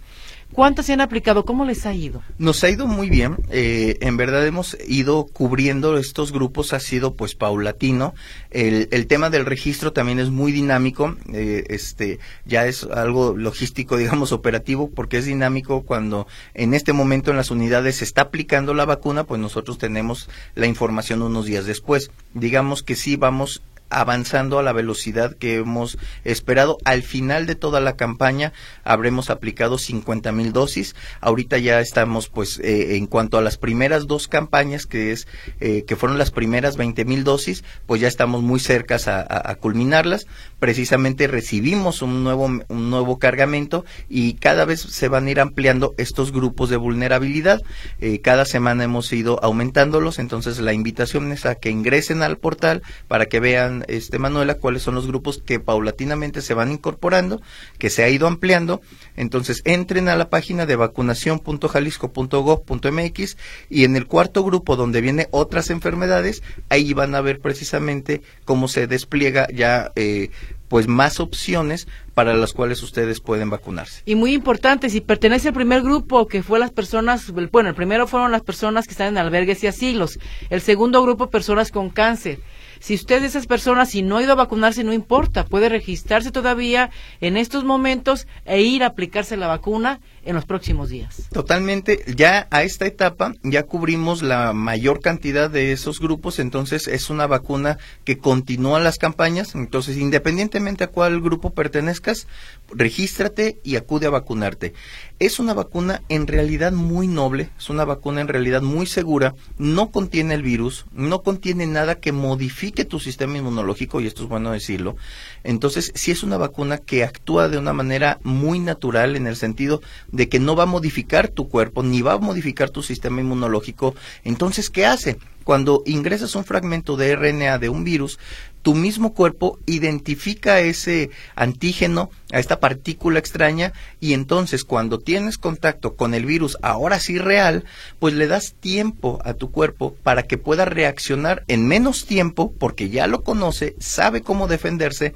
[0.54, 1.44] ¿Cuántas se han aplicado?
[1.44, 2.22] ¿Cómo les ha ido?
[2.38, 3.36] Nos ha ido muy bien.
[3.50, 8.14] Eh, en verdad hemos ido cubriendo estos grupos, ha sido pues paulatino.
[8.50, 11.16] El, tema del registro también es muy dinámico.
[11.32, 17.32] Eh, este ya es algo logístico, digamos, operativo, porque es dinámico cuando en este momento
[17.32, 21.66] en las unidades se está aplicando la vacuna, pues nosotros tenemos la información unos días
[21.66, 22.12] después.
[22.32, 23.60] Digamos que sí vamos
[23.94, 26.78] avanzando a la velocidad que hemos esperado.
[26.84, 28.52] Al final de toda la campaña
[28.82, 30.94] habremos aplicado 50 mil dosis.
[31.20, 35.26] Ahorita ya estamos, pues, eh, en cuanto a las primeras dos campañas, que es
[35.60, 40.26] eh, que fueron las primeras 20 mil dosis, pues ya estamos muy cercas a, culminarlas.
[40.58, 45.94] Precisamente recibimos un nuevo un nuevo cargamento y cada vez se van a ir ampliando
[45.96, 47.62] estos grupos de vulnerabilidad.
[48.00, 52.82] Eh, cada semana hemos ido aumentándolos, entonces la invitación es a que ingresen al portal
[53.08, 57.40] para que vean este Manuela, cuáles son los grupos que paulatinamente se van incorporando,
[57.78, 58.80] que se ha ido ampliando.
[59.16, 63.36] Entonces, entren a la página de vacunación.jalisco.gov.mx
[63.70, 68.68] y en el cuarto grupo donde viene otras enfermedades, ahí van a ver precisamente cómo
[68.68, 70.30] se despliega ya eh,
[70.68, 74.02] pues más opciones para las cuales ustedes pueden vacunarse.
[74.06, 78.06] Y muy importante, si pertenece al primer grupo, que fue las personas, bueno, el primero
[78.06, 80.18] fueron las personas que están en albergues y asilos,
[80.50, 82.40] el segundo grupo, personas con cáncer,
[82.84, 86.30] si usted de esas personas, y no ha ido a vacunarse, no importa, puede registrarse
[86.30, 86.90] todavía
[87.22, 91.28] en estos momentos e ir a aplicarse la vacuna en los próximos días.
[91.32, 97.10] Totalmente, ya a esta etapa ya cubrimos la mayor cantidad de esos grupos, entonces es
[97.10, 102.26] una vacuna que continúa las campañas, entonces independientemente a cuál grupo pertenezcas,
[102.72, 104.74] regístrate y acude a vacunarte.
[105.18, 109.90] Es una vacuna en realidad muy noble, es una vacuna en realidad muy segura, no
[109.90, 114.50] contiene el virus, no contiene nada que modifique tu sistema inmunológico, y esto es bueno
[114.50, 114.96] decirlo.
[115.42, 119.82] Entonces, sí es una vacuna que actúa de una manera muy natural en el sentido
[120.14, 123.94] de que no va a modificar tu cuerpo, ni va a modificar tu sistema inmunológico.
[124.22, 125.18] Entonces, ¿qué hace?
[125.42, 128.18] Cuando ingresas un fragmento de RNA de un virus,
[128.62, 135.94] tu mismo cuerpo identifica ese antígeno, a esta partícula extraña, y entonces cuando tienes contacto
[135.94, 137.64] con el virus, ahora sí real,
[138.00, 142.90] pues le das tiempo a tu cuerpo para que pueda reaccionar en menos tiempo, porque
[142.90, 145.14] ya lo conoce, sabe cómo defenderse,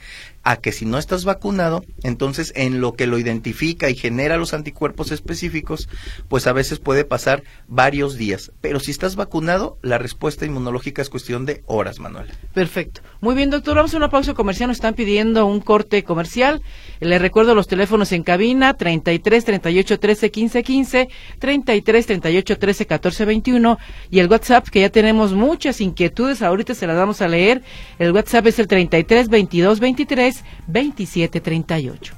[0.48, 4.54] a que si no estás vacunado, entonces en lo que lo identifica y genera los
[4.54, 5.90] anticuerpos específicos,
[6.28, 8.50] pues a veces puede pasar varios días.
[8.62, 12.28] Pero si estás vacunado, la respuesta inmunológica es cuestión de horas, Manuel.
[12.54, 13.02] Perfecto.
[13.20, 13.76] Muy bien, doctor.
[13.76, 14.68] Vamos a una pausa comercial.
[14.68, 16.62] Nos están pidiendo un corte comercial.
[17.08, 23.24] Le recuerdo los teléfonos en cabina 33 38 13 15 15, 33 38 13 14
[23.24, 23.78] 21
[24.10, 26.42] y el WhatsApp que ya tenemos muchas inquietudes.
[26.42, 27.62] Ahorita se las vamos a leer.
[27.98, 32.14] El WhatsApp es el 33 22 23 27 38.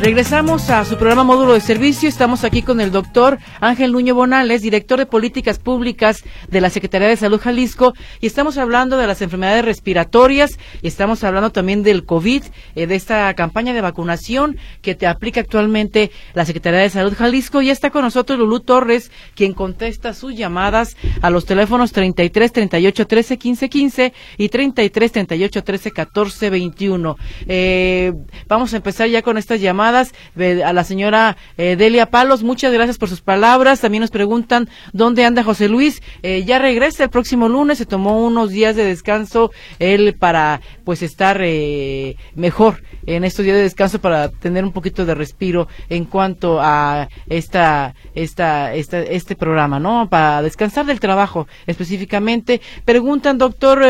[0.00, 2.08] Regresamos a su programa Módulo de Servicio.
[2.08, 7.08] Estamos aquí con el doctor Ángel Nuño Bonales, director de Políticas Públicas de la Secretaría
[7.08, 12.04] de Salud Jalisco, y estamos hablando de las enfermedades respiratorias y estamos hablando también del
[12.04, 12.44] COVID,
[12.76, 17.60] eh, de esta campaña de vacunación que te aplica actualmente la Secretaría de Salud Jalisco.
[17.60, 23.04] Y está con nosotros Lulú Torres, quien contesta sus llamadas a los teléfonos 33 38
[23.04, 27.16] 13 15 15 y 33 38 13 14 21.
[27.48, 28.12] Eh,
[28.46, 32.98] vamos a empezar ya con estas llamadas a la señora eh, Delia Palos, muchas gracias
[32.98, 33.80] por sus palabras.
[33.80, 36.02] También nos preguntan dónde anda José Luis.
[36.22, 41.02] Eh, ya regresa el próximo lunes, se tomó unos días de descanso él para pues
[41.02, 46.04] estar eh, mejor en estos días de descanso para tener un poquito de respiro en
[46.04, 50.08] cuanto a esta, esta, esta este programa, ¿no?
[50.10, 52.60] Para descansar del trabajo específicamente.
[52.84, 53.82] Preguntan, doctor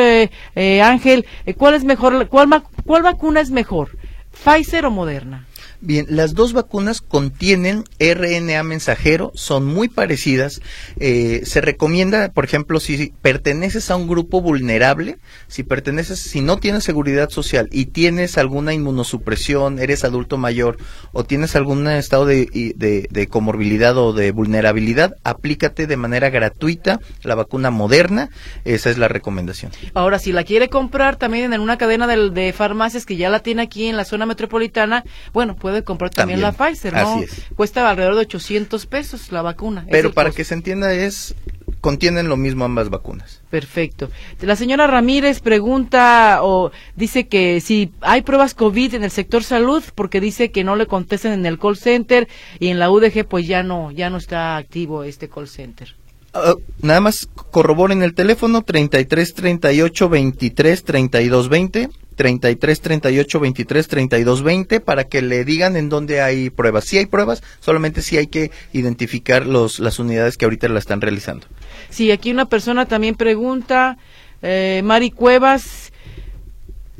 [0.54, 3.98] Ángel, ¿cuál es mejor, cuál, cuál vacuna es mejor?
[4.30, 5.47] ¿Pfizer o Moderna?
[5.80, 10.60] Bien, las dos vacunas contienen RNA mensajero, son muy parecidas.
[10.98, 16.56] Eh, se recomienda, por ejemplo, si perteneces a un grupo vulnerable, si perteneces, si no
[16.56, 20.78] tienes seguridad social y tienes alguna inmunosupresión, eres adulto mayor
[21.12, 27.36] o tienes algún estado de, de comorbilidad o de vulnerabilidad, aplícate de manera gratuita la
[27.36, 28.30] vacuna moderna.
[28.64, 29.70] Esa es la recomendación.
[29.94, 33.40] Ahora, si la quiere comprar también en una cadena de, de farmacias que ya la
[33.40, 37.20] tiene aquí en la zona metropolitana, bueno, pues puede comprar también, la Pfizer, ¿no?
[37.54, 39.86] Cuesta alrededor de 800 pesos la vacuna.
[39.90, 41.34] Pero para que se entienda es
[41.82, 43.42] contienen lo mismo ambas vacunas.
[43.50, 44.10] Perfecto.
[44.40, 49.84] La señora Ramírez pregunta o dice que si hay pruebas COVID en el sector salud,
[49.94, 52.28] porque dice que no le contestan en el call center
[52.58, 55.94] y en la UDG pues ya no, ya no está activo este call center.
[56.34, 64.42] Uh, nada más corroboren el teléfono 33 38 23 32 20 33 38 23 32
[64.42, 66.84] 20 para que le digan en dónde hay pruebas.
[66.84, 71.00] Si hay pruebas, solamente si hay que identificar los, las unidades que ahorita la están
[71.00, 71.46] realizando.
[71.90, 73.98] Sí, aquí una persona también pregunta,
[74.42, 75.92] eh, Mari Cuevas,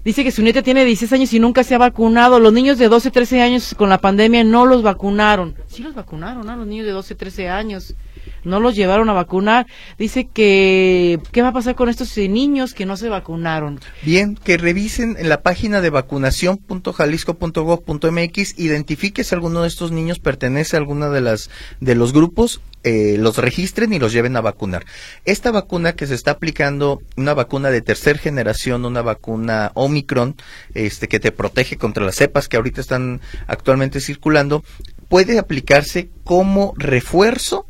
[0.05, 2.39] dice que su nieta tiene 16 años y nunca se ha vacunado.
[2.39, 5.57] Los niños de 12, 13 años con la pandemia no los vacunaron.
[5.67, 6.55] Sí los vacunaron, ¿no?
[6.55, 7.97] Los niños de 12, 13 años
[8.45, 9.67] no los llevaron a vacunar.
[9.99, 13.81] Dice que, ¿qué va a pasar con estos eh, niños que no se vacunaron?
[14.03, 20.77] Bien, que revisen en la página de vacunación.jalisco.gov.mx, identifique si alguno de estos niños pertenece
[20.77, 24.85] a alguna de las de los grupos eh, los registren y los lleven a vacunar.
[25.25, 30.37] Esta vacuna que se está aplicando, una vacuna de tercera generación, una vacuna Omicron,
[30.75, 34.63] este que te protege contra las cepas que ahorita están actualmente circulando,
[35.09, 37.67] puede aplicarse como refuerzo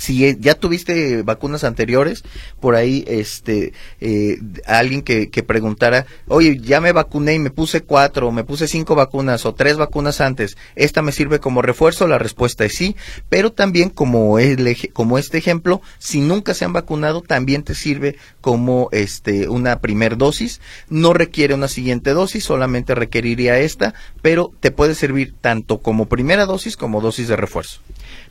[0.00, 2.24] si ya tuviste vacunas anteriores,
[2.58, 7.82] por ahí este eh, alguien que, que, preguntara, oye, ya me vacuné y me puse
[7.82, 12.08] cuatro, me puse cinco vacunas o tres vacunas antes, ¿esta me sirve como refuerzo?
[12.08, 12.96] La respuesta es sí,
[13.28, 18.16] pero también como, el, como este ejemplo, si nunca se han vacunado, también te sirve
[18.40, 24.70] como este una primer dosis, no requiere una siguiente dosis, solamente requeriría esta, pero te
[24.70, 27.80] puede servir tanto como primera dosis como dosis de refuerzo.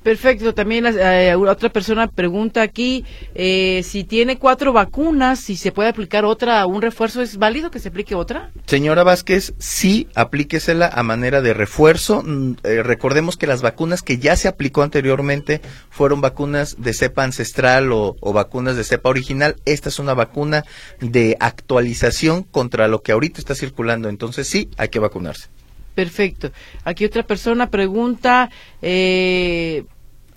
[0.03, 3.03] Perfecto, también eh, otra persona pregunta aquí
[3.35, 7.79] eh, si tiene cuatro vacunas, si se puede aplicar otra, un refuerzo, ¿es válido que
[7.79, 8.49] se aplique otra?
[8.65, 12.23] Señora Vázquez, sí, aplíquesela a manera de refuerzo.
[12.23, 17.25] Mm, eh, recordemos que las vacunas que ya se aplicó anteriormente fueron vacunas de cepa
[17.25, 19.57] ancestral o, o vacunas de cepa original.
[19.65, 20.63] Esta es una vacuna
[21.01, 24.07] de actualización contra lo que ahorita está circulando.
[24.07, 25.49] Entonces sí, hay que vacunarse.
[25.93, 26.53] Perfecto.
[26.85, 28.49] Aquí otra persona pregunta,
[28.81, 29.83] eh,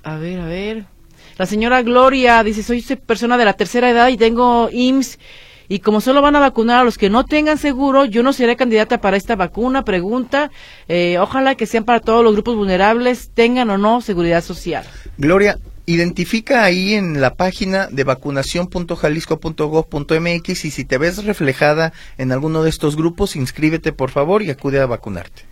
[0.03, 0.92] a ver, a ver.
[1.43, 5.19] La señora Gloria dice, soy persona de la tercera edad y tengo IMSS
[5.69, 8.55] y como solo van a vacunar a los que no tengan seguro, yo no seré
[8.55, 9.85] candidata para esta vacuna.
[9.85, 10.53] Pregunta,
[10.87, 14.85] eh, ojalá que sean para todos los grupos vulnerables, tengan o no seguridad social.
[15.19, 22.63] Gloria, identifica ahí en la página de vacunación.jalisco.gov.mx y si te ves reflejada en alguno
[22.63, 25.52] de estos grupos, inscríbete por favor y acude a vacunarte.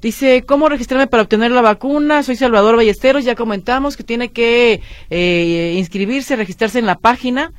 [0.00, 2.22] Dice, ¿cómo registrarme para obtener la vacuna?
[2.22, 7.50] Soy Salvador Ballesteros, ya comentamos que tiene que eh, inscribirse, registrarse en la página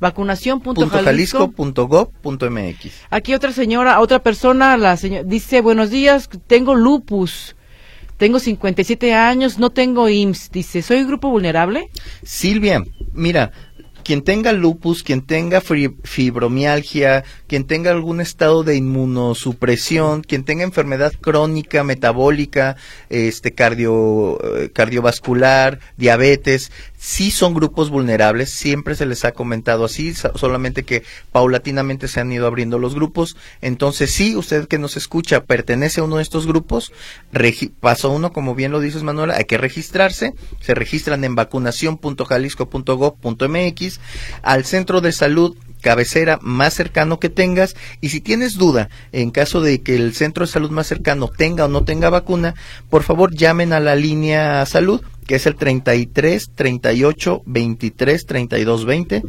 [0.00, 2.92] vacunación.jalisco.gov.mx.
[3.10, 7.54] Aquí otra señora, otra persona, la señora, dice, buenos días, tengo lupus.
[8.16, 10.50] Tengo 57 años, no tengo IMSS.
[10.50, 11.90] Dice, ¿soy grupo vulnerable?
[12.22, 12.82] Silvia,
[13.12, 13.52] mira,
[14.06, 21.12] quien tenga lupus, quien tenga fibromialgia, quien tenga algún estado de inmunosupresión, quien tenga enfermedad
[21.20, 22.76] crónica, metabólica,
[23.10, 26.70] este cardio, eh, cardiovascular, diabetes,
[27.06, 32.32] sí son grupos vulnerables, siempre se les ha comentado así, solamente que paulatinamente se han
[32.32, 33.36] ido abriendo los grupos.
[33.62, 36.92] Entonces, sí, usted que nos escucha pertenece a uno de estos grupos,
[37.78, 44.00] paso uno, como bien lo dices Manuela, hay que registrarse, se registran en vacunación.jalisco.gov.mx,
[44.42, 49.60] al centro de salud cabecera más cercano que tengas y si tienes duda en caso
[49.60, 52.56] de que el centro de salud más cercano tenga o no tenga vacuna,
[52.90, 59.22] por favor llamen a la línea salud que es el 33 38 23 32 20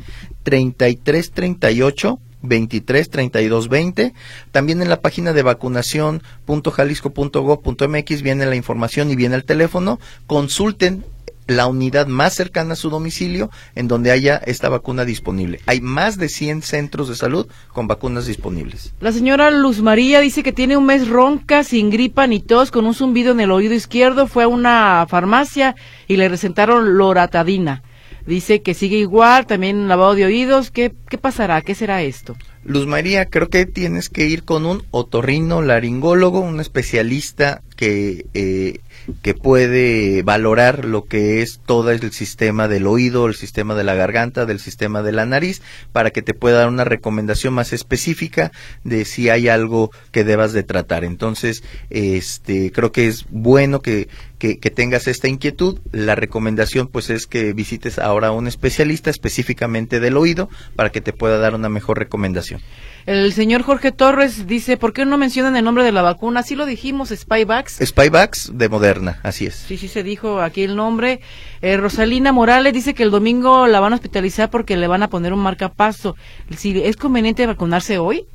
[0.43, 4.13] 33 38 23 32 20.
[4.51, 9.99] También en la página de vacunación.jalisco.gov.mx viene la información y viene el teléfono.
[10.27, 11.03] Consulten
[11.47, 15.59] la unidad más cercana a su domicilio en donde haya esta vacuna disponible.
[15.65, 18.93] Hay más de 100 centros de salud con vacunas disponibles.
[18.99, 22.85] La señora Luz María dice que tiene un mes ronca, sin gripa ni tos, con
[22.85, 24.27] un zumbido en el oído izquierdo.
[24.27, 25.75] Fue a una farmacia
[26.07, 27.83] y le recetaron loratadina.
[28.25, 30.69] Dice que sigue igual, también lavado de oídos.
[30.69, 31.61] ¿Qué, qué pasará?
[31.61, 32.35] ¿Qué será esto?
[32.67, 38.79] Luz María, creo que tienes que ir con un otorrino laringólogo, un especialista que eh,
[39.21, 43.95] que puede valorar lo que es todo el sistema del oído, el sistema de la
[43.95, 45.61] garganta, del sistema de la nariz,
[45.91, 48.51] para que te pueda dar una recomendación más específica
[48.83, 51.03] de si hay algo que debas de tratar.
[51.03, 54.09] Entonces, este, creo que es bueno que,
[54.39, 55.79] que, que tengas esta inquietud.
[55.91, 61.01] La recomendación, pues, es que visites ahora a un especialista específicamente del oído para que
[61.01, 62.56] te pueda dar una mejor recomendación.
[63.07, 66.43] El señor Jorge Torres dice, ¿por qué no mencionan el nombre de la vacuna?
[66.43, 67.79] Sí lo dijimos, Spyvax.
[67.81, 69.55] Spyvax de Moderna, así es.
[69.55, 71.21] Sí, sí se dijo aquí el nombre.
[71.61, 75.09] Eh, Rosalina Morales dice que el domingo la van a hospitalizar porque le van a
[75.09, 76.17] poner un marcapaso.
[76.57, 78.25] Si ¿Es conveniente vacunarse hoy?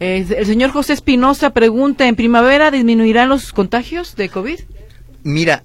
[0.00, 4.58] Eh, el señor José Espinosa pregunta, ¿en primavera disminuirán los contagios de COVID?
[5.22, 5.62] Mira,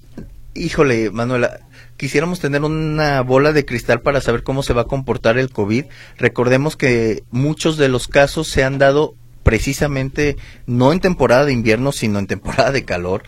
[0.54, 1.60] híjole, Manuela,
[1.96, 5.86] quisiéramos tener una bola de cristal para saber cómo se va a comportar el COVID.
[6.18, 11.90] Recordemos que muchos de los casos se han dado precisamente no en temporada de invierno,
[11.90, 13.22] sino en temporada de calor.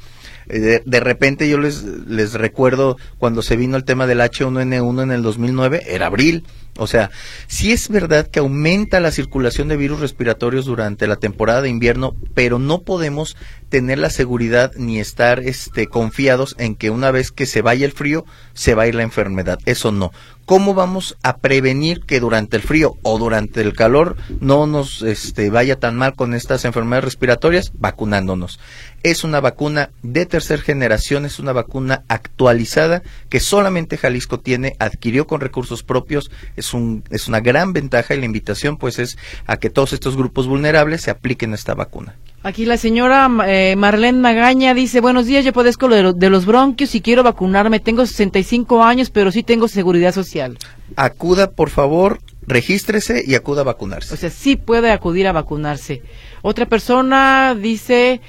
[0.51, 5.11] Eh, de, repente yo les, les recuerdo cuando se vino el tema del H1N1 en
[5.11, 6.45] el 2009, era abril.
[6.79, 7.11] O sea,
[7.47, 12.15] sí es verdad que aumenta la circulación de virus respiratorios durante la temporada de invierno,
[12.35, 13.37] pero no podemos
[13.69, 17.93] tener la seguridad ni estar este, confiados en que una vez que se vaya el
[17.93, 18.25] frío,
[18.55, 19.59] se va a ir la enfermedad.
[19.67, 20.13] Eso no.
[20.49, 25.51] ¿Cómo vamos a prevenir que durante el frío o durante el calor no nos este,
[25.51, 27.71] vaya tan mal con estas enfermedades respiratorias?
[27.75, 28.59] Vacunándonos.
[29.03, 35.27] Es una vacuna de tercera generación, es una vacuna actualizada que solamente Jalisco tiene, adquirió
[35.27, 39.59] con recursos propios, es, un, es una gran ventaja y la invitación pues es a
[39.59, 42.15] que todos estos grupos vulnerables se apliquen esta vacuna.
[42.49, 46.95] Aquí la señora eh, Marlene Magaña dice, buenos días, yo padezco de, de, los bronquios
[46.95, 47.79] y quiero vacunarme.
[47.79, 50.57] Tengo 65 años, pero sí tengo seguridad social.
[50.97, 54.15] Acuda, por favor, regístrese y acuda a vacunarse.
[54.15, 56.01] O sea, sí puede acudir a vacunarse.
[56.41, 58.23] Otra persona dice,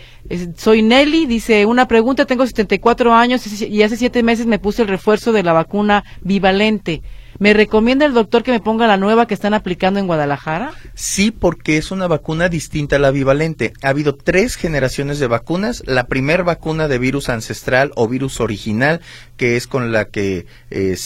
[0.58, 4.90] soy Nelly, dice, una pregunta, tengo 74 años y hace siete meses me puse el
[4.90, 7.04] refuerzo de la vacuna bivalente.
[7.40, 10.74] ¿Me recomienda el doctor que me ponga la nueva que están aplicando en Guadalajara?
[10.94, 13.72] Sí, porque es una vacuna distinta a la bivalente.
[13.82, 15.82] Ha habido tres generaciones de vacunas.
[15.86, 19.00] La primera vacuna de virus ancestral o virus original,
[19.38, 20.98] que es con la que eh,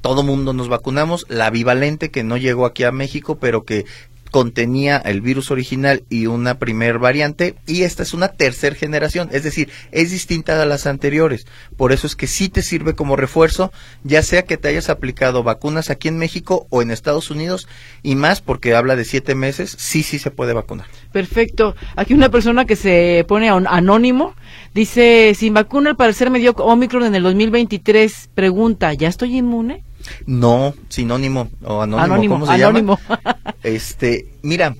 [0.00, 1.26] todo mundo nos vacunamos.
[1.28, 3.84] La bivalente, que no llegó aquí a México, pero que
[4.30, 9.42] contenía el virus original y una primer variante y esta es una tercera generación, es
[9.42, 11.46] decir, es distinta a las anteriores.
[11.76, 13.72] Por eso es que sí te sirve como refuerzo,
[14.04, 17.68] ya sea que te hayas aplicado vacunas aquí en México o en Estados Unidos
[18.02, 20.86] y más porque habla de siete meses, sí, sí se puede vacunar.
[21.12, 21.74] Perfecto.
[21.96, 24.34] Aquí una persona que se pone anónimo
[24.74, 29.84] dice, sin vacuna al parecer me Omicron en el 2023, pregunta, ¿ya estoy inmune?
[30.26, 32.98] No, sinónimo o anónimo, ¿cómo se anónimo.
[33.62, 34.74] Este, mira,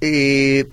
[0.00, 0.66] eh,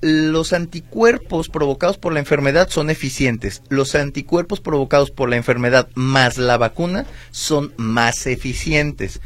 [0.00, 3.62] los anticuerpos provocados por la enfermedad son eficientes.
[3.68, 9.20] Los anticuerpos provocados por la enfermedad más la vacuna son más eficientes.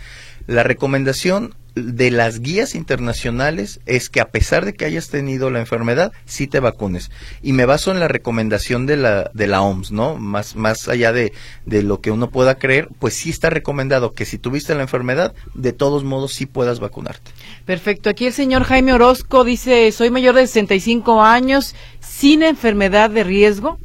[0.46, 1.54] La recomendación
[1.84, 6.46] de las guías internacionales es que a pesar de que hayas tenido la enfermedad, sí
[6.46, 7.10] te vacunes.
[7.42, 10.16] Y me baso en la recomendación de la, de la OMS, ¿no?
[10.16, 11.32] Más, más allá de,
[11.66, 15.34] de lo que uno pueda creer, pues sí está recomendado que si tuviste la enfermedad,
[15.54, 17.30] de todos modos sí puedas vacunarte.
[17.64, 18.10] Perfecto.
[18.10, 23.78] Aquí el señor Jaime Orozco dice, soy mayor de 65 años, sin enfermedad de riesgo.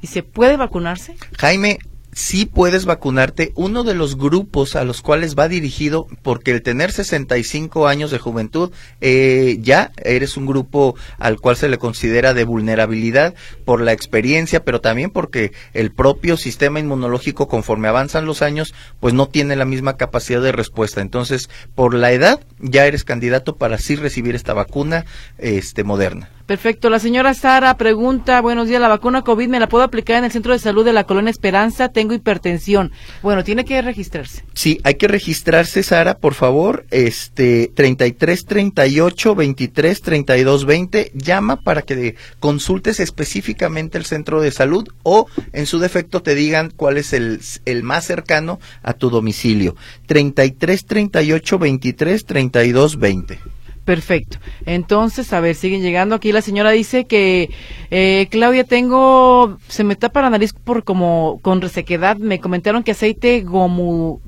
[0.00, 1.16] ¿Y se puede vacunarse?
[1.38, 1.78] Jaime,
[2.12, 3.52] sí puedes vacunarte.
[3.54, 8.18] Uno de los grupos a los cuales va dirigido, porque el tener 65 años de
[8.18, 13.34] juventud, eh, ya eres un grupo al cual se le considera de vulnerabilidad
[13.64, 19.14] por la experiencia, pero también porque el propio sistema inmunológico, conforme avanzan los años, pues
[19.14, 21.00] no tiene la misma capacidad de respuesta.
[21.00, 25.04] Entonces, por la edad, ya eres candidato para sí recibir esta vacuna
[25.38, 26.30] este, moderna.
[26.48, 26.88] Perfecto.
[26.88, 30.32] La señora Sara pregunta, buenos días, ¿la vacuna COVID me la puedo aplicar en el
[30.32, 31.90] Centro de Salud de la Colonia Esperanza?
[31.90, 32.90] Tengo hipertensión.
[33.22, 34.44] Bueno, tiene que registrarse.
[34.54, 36.86] Sí, hay que registrarse, Sara, por favor.
[36.90, 41.12] Este, 33 38 23 32 20.
[41.12, 46.72] Llama para que consultes específicamente el centro de salud o, en su defecto, te digan
[46.74, 49.76] cuál es el, el más cercano a tu domicilio.
[50.06, 53.57] 33 38 23 32 20.
[53.88, 54.36] Perfecto.
[54.66, 56.14] Entonces, a ver, siguen llegando.
[56.14, 57.48] Aquí la señora dice que,
[57.90, 62.18] eh, Claudia, tengo, se me tapa la nariz por como con resequedad.
[62.18, 64.26] Me comentaron que aceite gomedulado,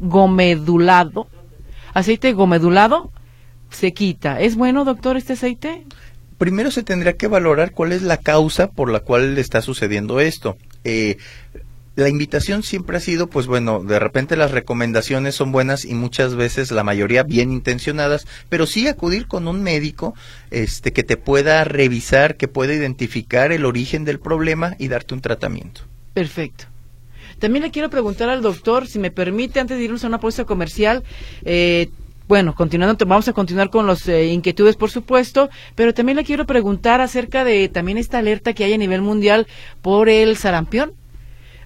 [1.92, 3.12] aceite gomedulado,
[3.68, 4.40] se quita.
[4.40, 5.84] ¿Es bueno, doctor, este aceite?
[6.38, 10.20] Primero se tendría que valorar cuál es la causa por la cual le está sucediendo
[10.20, 10.56] esto.
[10.84, 11.18] Eh,
[12.00, 16.34] la invitación siempre ha sido, pues bueno, de repente las recomendaciones son buenas y muchas
[16.34, 20.14] veces la mayoría bien intencionadas, pero sí acudir con un médico
[20.50, 25.20] este que te pueda revisar, que pueda identificar el origen del problema y darte un
[25.20, 25.82] tratamiento.
[26.14, 26.64] Perfecto.
[27.38, 30.44] También le quiero preguntar al doctor, si me permite, antes de irnos a una puesta
[30.44, 31.04] comercial,
[31.44, 31.90] eh,
[32.28, 36.46] bueno, continuando, vamos a continuar con las eh, inquietudes, por supuesto, pero también le quiero
[36.46, 39.46] preguntar acerca de también esta alerta que hay a nivel mundial
[39.82, 40.92] por el sarampión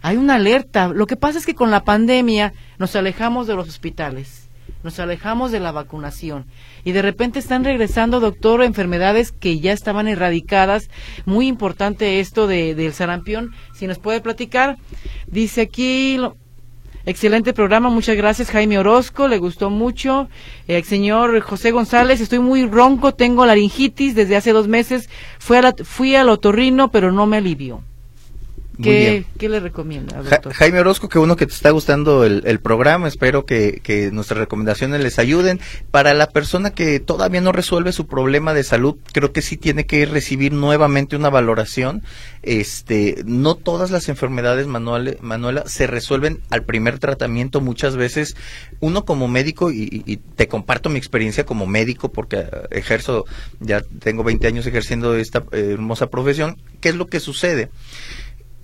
[0.04, 0.88] hay una alerta.
[0.88, 4.50] Lo que pasa es que con la pandemia nos alejamos de los hospitales,
[4.82, 6.44] nos alejamos de la vacunación
[6.84, 10.90] y de repente están regresando, doctor, enfermedades que ya estaban erradicadas.
[11.24, 13.52] Muy importante esto de, del sarampión.
[13.74, 14.76] Si nos puede platicar,
[15.26, 16.20] dice aquí.
[17.06, 20.28] Excelente programa, muchas gracias Jaime Orozco, le gustó mucho.
[20.68, 25.58] El eh, señor José González, estoy muy ronco, tengo laringitis desde hace dos meses, fui,
[25.58, 27.82] a fui al otorrino pero no me alivió.
[28.82, 30.22] ¿Qué, ¿Qué, le recomienda?
[30.52, 34.38] Jaime Orozco, que uno que te está gustando el, el programa, espero que, que, nuestras
[34.38, 35.60] recomendaciones les ayuden.
[35.90, 39.86] Para la persona que todavía no resuelve su problema de salud, creo que sí tiene
[39.86, 42.02] que recibir nuevamente una valoración.
[42.42, 47.60] Este, no todas las enfermedades, Manuel, Manuela, se resuelven al primer tratamiento.
[47.60, 48.36] Muchas veces
[48.80, 53.24] uno como médico, y, y te comparto mi experiencia como médico, porque ejerzo,
[53.60, 57.70] ya tengo 20 años ejerciendo esta eh, hermosa profesión, ¿qué es lo que sucede?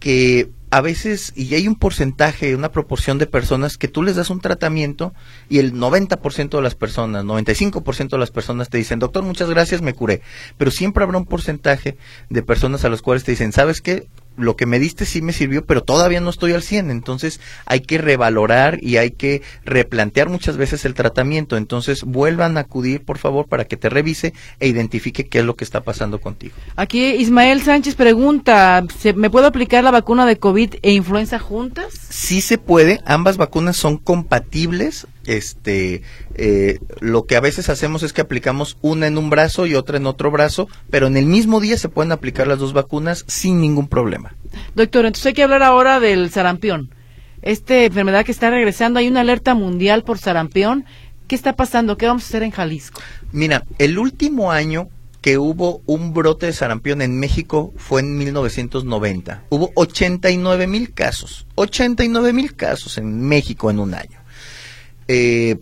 [0.01, 4.30] Que a veces, y hay un porcentaje, una proporción de personas que tú les das
[4.30, 5.12] un tratamiento
[5.48, 9.82] y el 90% de las personas, 95% de las personas te dicen, doctor, muchas gracias,
[9.82, 10.22] me curé.
[10.59, 11.96] Pero siempre habrá un porcentaje
[12.28, 14.07] de personas a las cuales te dicen, ¿sabes qué?
[14.36, 17.80] Lo que me diste sí me sirvió, pero todavía no estoy al 100, entonces hay
[17.80, 23.18] que revalorar y hay que replantear muchas veces el tratamiento, entonces vuelvan a acudir, por
[23.18, 26.54] favor, para que te revise e identifique qué es lo que está pasando contigo.
[26.76, 31.92] Aquí Ismael Sánchez pregunta, ¿me puedo aplicar la vacuna de COVID e influenza juntas?
[32.08, 36.02] Sí se puede, ambas vacunas son compatibles, este
[36.34, 39.96] eh, lo que a veces hacemos es que aplicamos una en un brazo y otra
[39.96, 43.60] en otro brazo, pero en el mismo día se pueden aplicar las dos vacunas sin
[43.60, 44.34] ningún problema.
[44.74, 46.94] Doctor, entonces hay que hablar ahora del sarampión.
[47.42, 50.84] Esta enfermedad que está regresando, hay una alerta mundial por sarampión.
[51.26, 51.96] ¿Qué está pasando?
[51.96, 53.00] ¿Qué vamos a hacer en Jalisco?
[53.32, 54.88] Mira, el último año
[55.20, 59.44] que hubo un brote de sarampión en México fue en 1990.
[59.50, 64.19] Hubo 89 mil casos, 89 mil casos en México en un año
[65.12, 65.58] eh,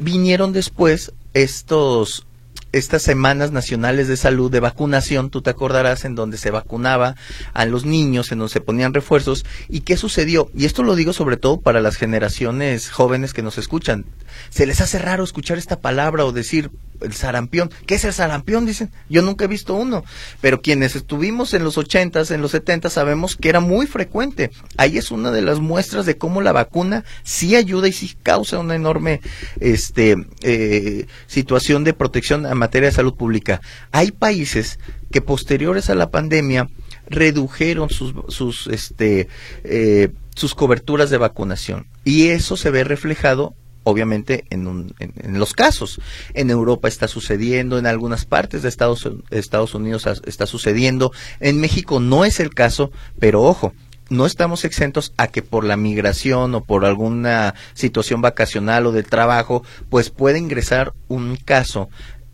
[0.00, 2.26] vinieron después estos
[2.72, 7.14] estas semanas nacionales de salud de vacunación, tú te acordarás, en donde se vacunaba
[7.54, 9.44] a los niños, en donde se ponían refuerzos.
[9.68, 10.50] ¿Y qué sucedió?
[10.54, 14.04] Y esto lo digo sobre todo para las generaciones jóvenes que nos escuchan.
[14.50, 16.70] Se les hace raro escuchar esta palabra o decir
[17.00, 17.70] el sarampión.
[17.86, 18.66] ¿Qué es el sarampión?
[18.66, 18.90] Dicen.
[19.08, 20.04] Yo nunca he visto uno.
[20.40, 24.50] Pero quienes estuvimos en los ochentas, en los setentas, sabemos que era muy frecuente.
[24.76, 28.58] Ahí es una de las muestras de cómo la vacuna sí ayuda y sí causa
[28.58, 29.20] una enorme
[29.60, 33.60] este, eh, situación de protección en materia de salud pública.
[33.92, 34.78] Hay países
[35.10, 36.68] que posteriores a la pandemia
[37.08, 39.28] redujeron sus, sus, este,
[39.64, 41.86] eh, sus coberturas de vacunación.
[42.04, 43.54] Y eso se ve reflejado
[43.86, 46.00] obviamente en, en, los casos.
[46.34, 52.00] En Europa está sucediendo, en algunas partes de Estados, Estados Unidos está sucediendo, en México
[52.00, 53.72] no es el caso, pero ojo,
[54.08, 59.04] no estamos exentos a que por la migración o por alguna situación vacacional o de
[59.04, 61.88] trabajo, pues puede ingresar un caso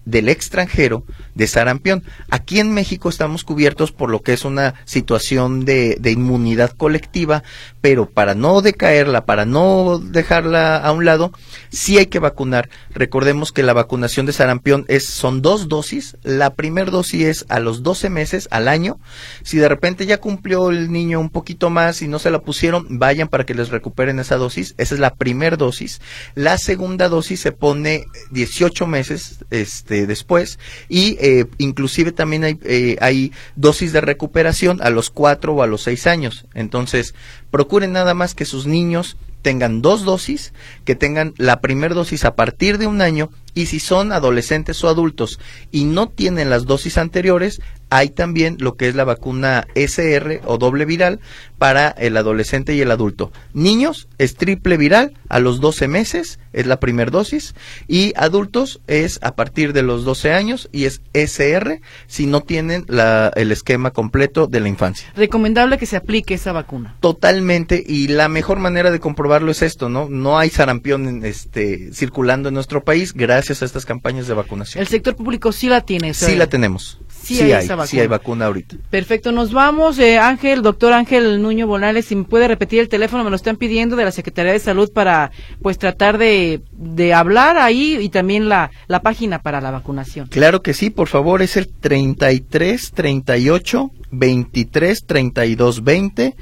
[0.05, 2.03] del extranjero de sarampión.
[2.30, 7.42] Aquí en México estamos cubiertos por lo que es una situación de, inmunidad colectiva,
[7.82, 11.32] pero para no decaerla, para no dejarla a un lado,
[11.68, 12.70] sí hay que vacunar.
[12.94, 16.16] Recordemos que la vacunación de sarampión es, son dos dosis.
[16.22, 18.98] La primera dosis es a los 12 meses al año.
[19.42, 22.86] Si de repente ya cumplió el niño un poquito más y no se la pusieron,
[22.98, 24.74] vayan para que les recuperen esa dosis.
[24.78, 26.00] Esa es la primera dosis.
[26.34, 30.58] La segunda dosis se pone 18 meses, este, después
[30.88, 35.66] y eh, inclusive también hay, eh, hay dosis de recuperación a los cuatro o a
[35.66, 36.46] los seis años.
[36.54, 37.14] Entonces,
[37.53, 40.53] procuren nada más que sus niños tengan dos dosis,
[40.84, 44.88] que tengan la primera dosis a partir de un año y si son adolescentes o
[44.88, 45.38] adultos
[45.70, 50.57] y no tienen las dosis anteriores, hay también lo que es la vacuna SR o
[50.57, 51.20] doble viral
[51.59, 53.32] para el adolescente y el adulto.
[53.53, 57.55] Niños es triple viral a los 12 meses, es la primera dosis,
[57.88, 62.86] y adultos es a partir de los 12 años y es SR si no tienen
[62.88, 65.12] la, el esquema completo de la infancia.
[65.14, 66.96] Recomendable que se aplique esa vacuna.
[67.00, 70.09] Totalmente, y la mejor manera de comprobarlo es esto, ¿no?
[70.09, 74.80] No hay sarampión este, circulando en nuestro país gracias a estas campañas de vacunación.
[74.80, 76.14] El sector público sí la tiene.
[76.14, 76.99] Sí la tenemos.
[77.22, 77.86] Sí, hay, vacuna.
[77.86, 78.76] sí hay vacuna ahorita.
[78.90, 79.99] Perfecto, nos vamos.
[79.99, 83.57] Eh, Ángel, doctor Ángel Nuño Bonales, si me puede repetir el teléfono, me lo están
[83.57, 85.30] pidiendo de la Secretaría de Salud para
[85.61, 90.26] pues tratar de, de hablar ahí y también la, la página para la vacunación.
[90.28, 96.36] Claro que sí, por favor, es el 33 38 23 32 20.